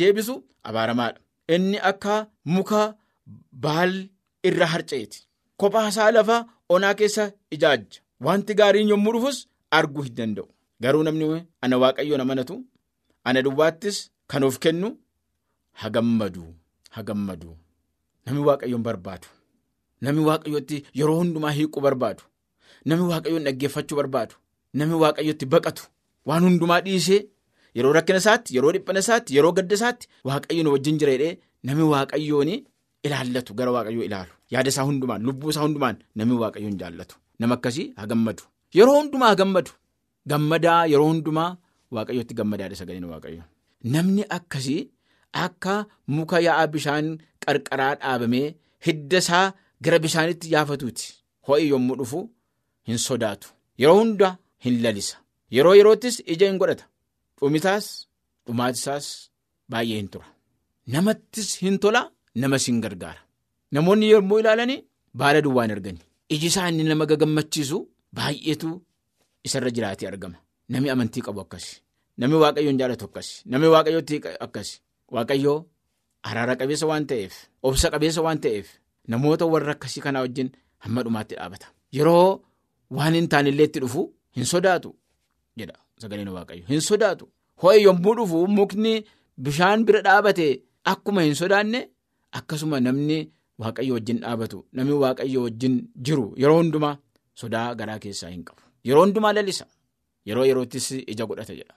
deebisu 0.00 0.34
abaaramaadha. 0.68 1.18
Inni 1.54 1.78
akka 1.90 2.14
muka 2.44 2.80
baal 3.64 3.92
irra 4.48 4.66
harca'eeti. 4.72 5.18
Kophaa 5.60 5.88
isaa 5.88 6.10
lafa 6.16 6.36
onaa 6.74 6.94
keessa 6.94 7.24
ijaajja. 7.54 8.00
Wanti 8.26 8.54
gaariin 8.60 8.88
yommuu 8.92 9.12
dhufus 9.16 9.38
arguu 9.70 10.02
hin 10.06 10.14
danda'u. 10.18 10.48
Garuu 10.82 11.02
namni 11.02 11.26
ana 11.64 11.76
waaqayyoon 11.82 12.20
amanatu. 12.24 12.54
Ana 13.28 13.42
duwwaattis 13.46 13.96
kan 14.30 14.42
of 14.48 14.58
kennu 14.64 14.88
hagammadu 15.82 16.44
hagammadu. 16.96 17.50
Namni 18.26 18.42
waaqayyoon 18.48 18.82
barbaadu 18.88 19.28
namni 20.04 20.22
waaqayyootti 20.28 20.76
yeroo 20.98 21.16
hundumaa 21.20 21.52
hiiquu 21.56 21.80
barbaadu 21.86 22.22
namni 22.88 23.06
waaqayyoon 23.12 23.44
dhaggeeffachuu 23.46 23.96
barbaadu 24.00 24.34
namni 24.78 24.96
waaqayyotti 25.02 25.46
baqatu 25.54 25.82
waan 26.28 26.44
hundumaa 26.46 26.80
dhiisee 26.86 27.20
yeroo 27.78 27.92
rakkina 27.98 28.18
isaatti 28.22 28.50
yeroo 28.56 28.72
dhiphina 28.76 29.00
isaatti 29.04 29.30
yeroo 29.36 29.52
gadda 29.58 29.74
isaatti 29.78 30.06
waaqayyoon 30.30 30.68
wajjin 30.74 30.98
jira 31.02 31.12
jedhee 31.16 31.34
namni 31.66 31.84
waaqayyoon 31.94 32.50
ilaallatu 33.06 33.54
gara 33.58 33.70
waaqayyoo 33.76 34.04
ilaalu. 34.08 34.32
Yaada 34.52 34.68
isaa 34.74 34.86
hundumaan 34.88 35.22
lubbuu 35.28 35.50
isaa 35.54 35.64
hundumaan 35.66 35.96
namni 36.18 36.34
waaqayyoon 36.42 36.76
jaallatu. 36.80 37.14
Nama 37.38 37.54
akkasii 37.58 37.86
haa 37.96 38.06
gammadu 38.12 38.42
yeroo 38.78 38.96
hundumaa 39.00 39.28
haa 39.32 39.40
gammadu 39.42 39.70
gammadaa 40.32 40.80
yeroo 40.92 41.08
hundumaa 41.12 41.50
waaqayyotti 41.94 42.34
gammadaadha 42.38 42.76
sagaleen 42.80 43.04
waaqayyo. 43.12 43.42
Namni 43.94 44.22
akkasii 44.36 44.80
akka 45.44 45.74
muka 46.16 46.36
yaa'aa 46.46 46.66
bishaan 46.74 47.06
qarqaraa 47.44 47.92
dhaabamee 48.00 48.48
hidda 48.86 49.18
isaa 49.24 49.46
gara 49.84 49.98
bishaanitti 50.04 50.46
yaafatuuti. 50.54 51.04
Ho'i 51.48 51.68
yommuu 51.72 51.96
dhufu 52.00 52.20
hin 52.88 52.98
sodaatu. 53.08 53.48
Yeroo 53.82 53.98
hunda 54.00 54.28
hin 54.64 54.76
lalisa. 54.84 55.16
Yeroo 55.56 55.74
yeroottis 55.80 56.16
ija 56.34 56.46
hin 56.50 56.58
godhata. 56.62 56.84
Dhumisaas 57.40 57.86
dhumaatisaas 58.46 59.06
baay'ee 59.72 59.98
hin 60.00 60.08
tura. 60.14 60.26
Namattis 60.94 61.48
hin 61.62 61.78
tola 61.84 62.02
namas 62.42 62.64
hin 62.68 62.80
gargaara. 62.84 63.20
Namoonni 63.74 64.10
yommuu 64.14 64.38
ilaalanii 64.42 64.80
baala 65.20 65.40
duwwaa 65.44 65.64
hin 65.66 65.72
argani. 65.76 66.00
Iji 66.34 66.46
isaa 66.52 66.68
inni 66.70 66.84
nama 66.90 67.06
gagammachiisu 67.12 67.78
baay'eetu 68.18 68.70
isarra 69.48 69.70
jiraatee 69.76 70.08
argama 70.12 70.38
namni 70.72 70.90
amantii 70.94 71.22
qabu 71.26 71.40
akkasi 71.44 71.72
namni 72.18 72.36
waaqayyoon 72.42 72.78
jaalatu 72.80 73.04
akkasi 73.08 73.32
namni 73.52 73.68
waaqayyootti 73.74 74.16
akkasi 74.46 74.74
waaqayyoo 75.16 75.58
araara 76.28 76.54
qabeessa 76.60 76.86
waan 76.90 77.04
ta'eef 77.10 77.34
obsa 77.68 77.86
qabeessa 77.94 78.20
waan 78.26 78.38
ta'eef 78.44 78.66
namoota 79.14 79.44
warra 79.54 79.72
akkasii 79.76 80.02
kanaa 80.06 80.22
wajjin 80.26 80.48
hamma 80.84 81.02
dhumaatti 81.04 81.34
dhaabata. 81.38 81.66
Yeroo 81.96 82.30
waan 82.96 83.14
hin 83.18 83.28
taanillee 83.32 83.66
itti 83.68 83.80
dhufu 83.84 84.02
hin 84.36 84.44
sodaatu 84.52 84.90
jedha 85.58 85.76
sagaleen 86.02 86.28
waaqayyo 86.38 86.64
hin 86.72 86.80
sodaatu. 86.88 87.24
Ho'i 87.62 87.82
yommuu 87.86 88.14
dhufu 88.18 88.38
mukni 88.56 88.94
bishaan 89.44 89.84
bira 89.86 90.00
dhaabate 90.08 90.46
akkuma 90.92 91.22
hin 91.26 91.34
sodaanne 91.42 91.80
akkasuma 92.40 92.80
namni 92.86 93.18
waaqayyo 93.62 93.92
wajjin 93.98 94.18
dhaabatu 94.24 94.58
namni 94.72 94.94
waaqayyo 95.04 95.40
wajjin 95.46 95.74
jiru 96.08 96.26
yeroo 96.42 96.58
hundumaa 96.60 96.94
sodaa 97.40 97.74
garaa 97.80 97.98
keessaa 98.04 98.30
hin 98.34 98.44
qabu. 98.48 98.62
Yeroo 98.88 99.04
hundumaa 99.06 99.32
lalisa 99.38 99.66
yeroo 100.26 100.44
yeroottis 100.50 100.90
ija 100.92 101.26
godhata 101.26 101.54
jedha. 101.54 101.74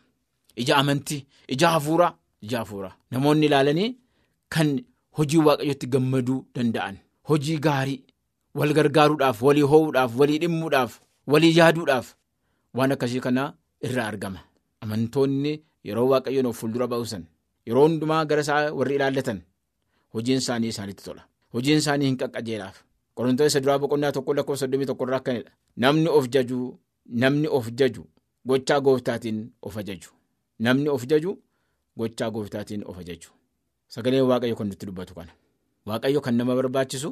Ija 0.55 0.77
amantii 0.77 1.25
ija 1.47 1.69
hafuuraa 1.75 2.13
ija 2.41 2.57
hafuuraa. 2.59 2.95
Namoonni 3.11 3.45
ilaalanii 3.45 3.95
kan 4.49 4.69
hojii 5.17 5.37
waaqayyotti 5.47 5.87
gammaduu 5.87 6.45
danda'an. 6.55 6.97
Hojii 7.29 7.57
gaarii 7.65 8.03
wal 8.55 8.73
gargaaruudhaaf 8.73 9.41
walii 9.47 9.61
hoo'uudhaaf 9.71 10.15
walii 10.19 10.39
dhimmuudhaaf 10.43 10.99
walii 11.27 11.57
yaaduudhaaf 11.57 12.13
waan 12.73 12.91
akkasii 12.91 13.19
kana 13.25 13.53
irraa 13.81 14.07
argama. 14.07 14.39
Amantoonni 14.81 15.53
yeroo 15.83 16.07
waaqayyoon 16.11 16.45
of 16.49 16.57
fuuldura 16.59 16.87
ba'usan 16.87 17.23
yeroo 17.67 17.87
hundumaa 17.87 18.25
gara 18.25 18.41
isaa 18.41 18.71
warri 18.79 18.95
ilaallatan 18.95 19.41
hojiin 20.13 20.37
isaanii 20.43 20.67
isaanitti 20.73 21.03
tola. 21.03 21.23
Hojiin 21.53 21.77
isaanii 21.77 22.05
hin 22.09 22.17
qaqqajeelaaf. 22.21 22.77
Qorontoota 23.15 23.47
isa 23.51 23.59
duraa 23.63 23.79
boqonnaa 23.83 24.11
tokko 24.11 24.33
lakkoofsa 24.33 24.65
soddomii 24.65 24.85
tokko 24.85 25.05
irraa 25.05 25.17
akkanidha. 25.21 25.51
Namni 25.77 26.07
of 26.09 26.27
jaju 26.33 26.59
namni 27.23 27.47
of 27.47 27.69
jaju 27.79 28.05
gochaa 28.49 28.79
gooftaatiin 28.85 29.39
of 29.67 29.75
ajaju. 29.81 30.09
Namni 30.65 30.89
of 30.95 31.03
jaju 31.11 31.31
gochaa 31.99 32.29
gooftaatiin 32.35 32.83
of 32.89 32.97
ajaju. 33.01 33.29
Sagaleen 33.93 34.25
waaqayyo 34.31 34.55
kan 34.59 34.67
nutti 34.69 34.85
dubbatu 34.87 35.13
kana. 35.17 35.31
Waaqayyo 35.87 36.21
kan 36.25 36.35
nama 36.37 36.55
barbaachisu 36.59 37.09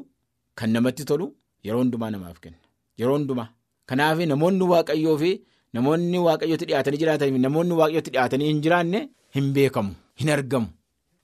kan 0.57 0.69
namatti 0.73 1.03
tolu 1.09 1.25
yeroo 1.65 1.81
hundumaa 1.83 2.11
namaaf 2.15 2.39
kenna. 2.43 2.57
Yeroo 2.99 3.17
hundumaa. 3.17 3.49
Kanaaf 3.89 4.19
namoonni 4.31 4.65
waaqayyoo 4.73 5.17
fi 5.21 5.31
namoonni 5.73 6.17
waaqayyootti 6.27 6.65
dhiyaatanii 6.69 6.99
jiraatanii 7.01 7.39
namoonni 7.45 7.73
waaqayyootti 7.79 8.11
dhiyaatanii 8.15 8.47
hin 8.51 8.61
jiraanne 8.65 8.99
hin 9.35 9.47
beekamu 9.55 9.93
hin 10.19 10.29
argamu. 10.35 10.67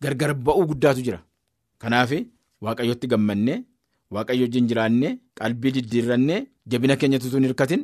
Gargar 0.03 0.31
ba'uu 0.45 0.65
guddaatu 0.71 1.01
jira. 1.07 1.19
Kanaaf 1.81 2.11
waaqayyootti 2.65 3.07
gammannee 3.13 3.57
waaqayyo 4.15 4.43
wajjin 4.45 4.67
jiraannee 4.69 5.11
qalbii 5.39 5.71
diddiirrannee 5.75 6.39
jabina 6.71 6.95
keenya 7.01 7.19
tutuu 7.23 7.37
hin 7.39 7.47
hirkatin 7.49 7.81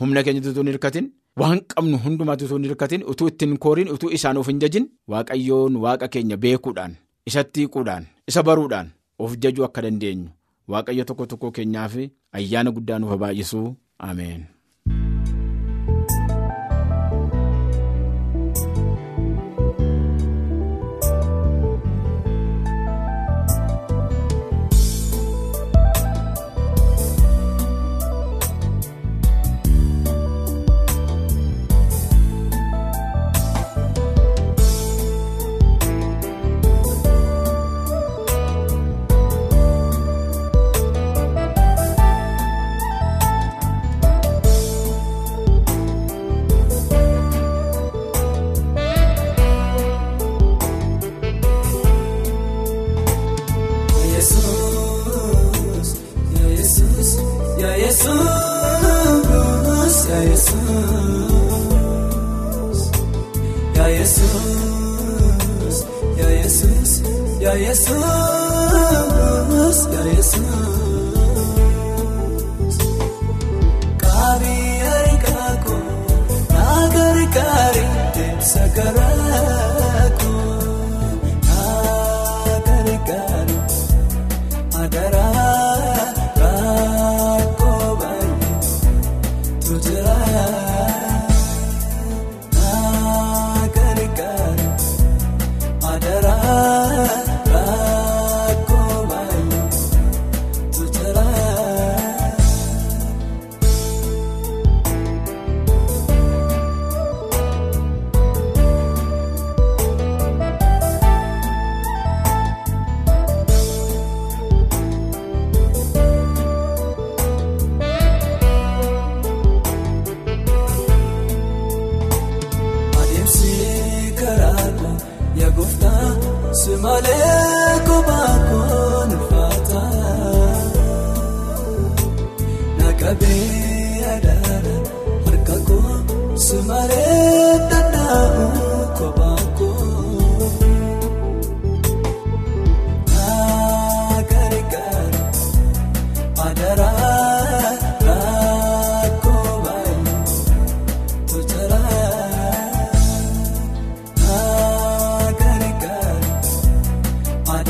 humna 0.00 0.22
keenya 0.24 0.40
tutuu 0.46 0.62
hin 0.62 0.70
hirkatin 0.72 1.06
waan 1.40 1.60
qabnu 1.72 1.98
hundumaa 2.04 2.36
tutuu 2.40 2.56
hin 2.58 2.64
hirkatin 2.68 3.04
utuu 3.12 3.28
ittiin 3.32 3.56
kooriin 3.64 3.90
utuu 3.94 4.10
isaan 4.18 4.36
of 4.42 4.46
hin 4.52 4.60
jajin 4.64 4.86
waaqayyoon 5.14 5.76
waaqa 5.84 6.08
keenya 6.16 6.36
beekuudhaan 6.44 6.96
isatti 7.30 7.60
hiikuudhaan 7.64 8.06
isa 8.32 8.42
baruudhaan 8.48 8.90
of 9.26 9.36
jajuu 9.46 9.64
akka 9.68 9.82
dandeenyu 9.86 10.28
waaqayyo 10.74 11.04
tokko 11.10 11.26
tokko 11.32 11.50
keenyaaf 11.58 11.94
ayyaana 12.40 12.70
guddaa 12.76 12.98
nuuf 12.98 13.18
baay'isuu 13.24 13.66
ameen. 14.08 14.46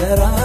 Era 0.04 0.43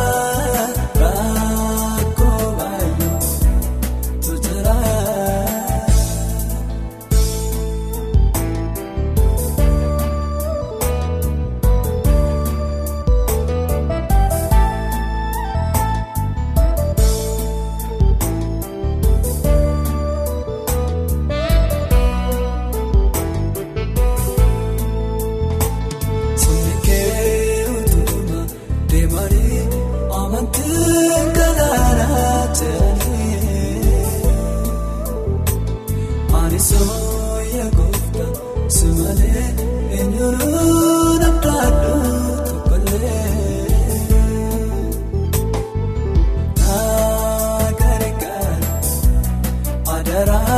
karaa. 50.26 50.50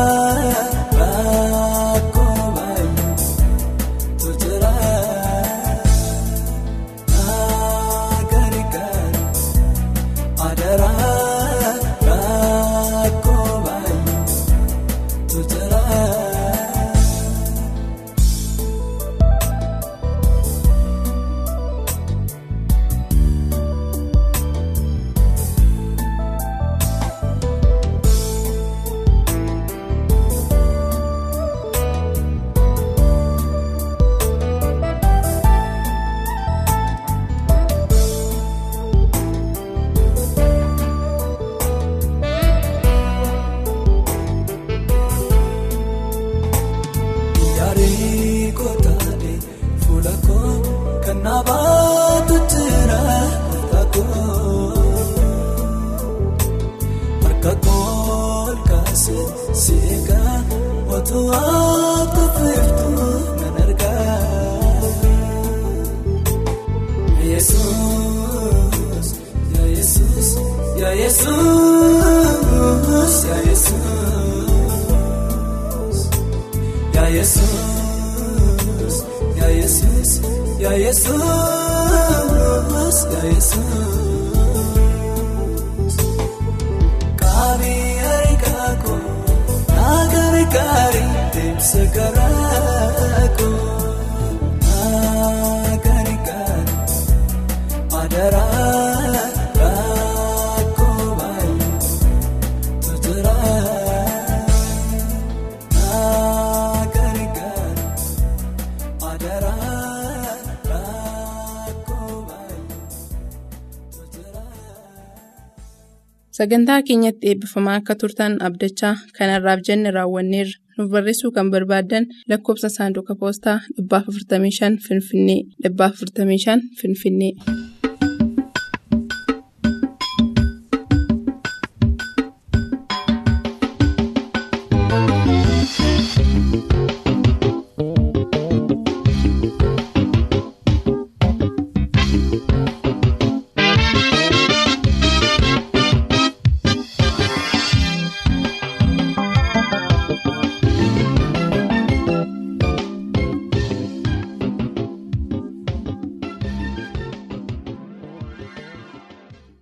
Sagantaa 116.42 116.82
keenyatti 116.86 117.28
eebbifamaa 117.30 117.74
akka 117.80 117.96
turtan 118.02 118.38
abdachaa 118.48 118.94
kanarraaf 119.18 119.60
jenne 119.68 119.92
raawwanneerra. 119.98 120.58
Nuuf 120.78 120.90
barreessuu 120.94 121.32
kan 121.36 121.52
barbaaddan 121.54 122.08
lakkoobsa 122.34 122.70
saanduqa 122.78 123.16
poostaa 123.24 123.58
455 123.94 124.80
Finfinnee 124.88 125.42
455 125.68 126.62
Finfinnee. 126.82 127.34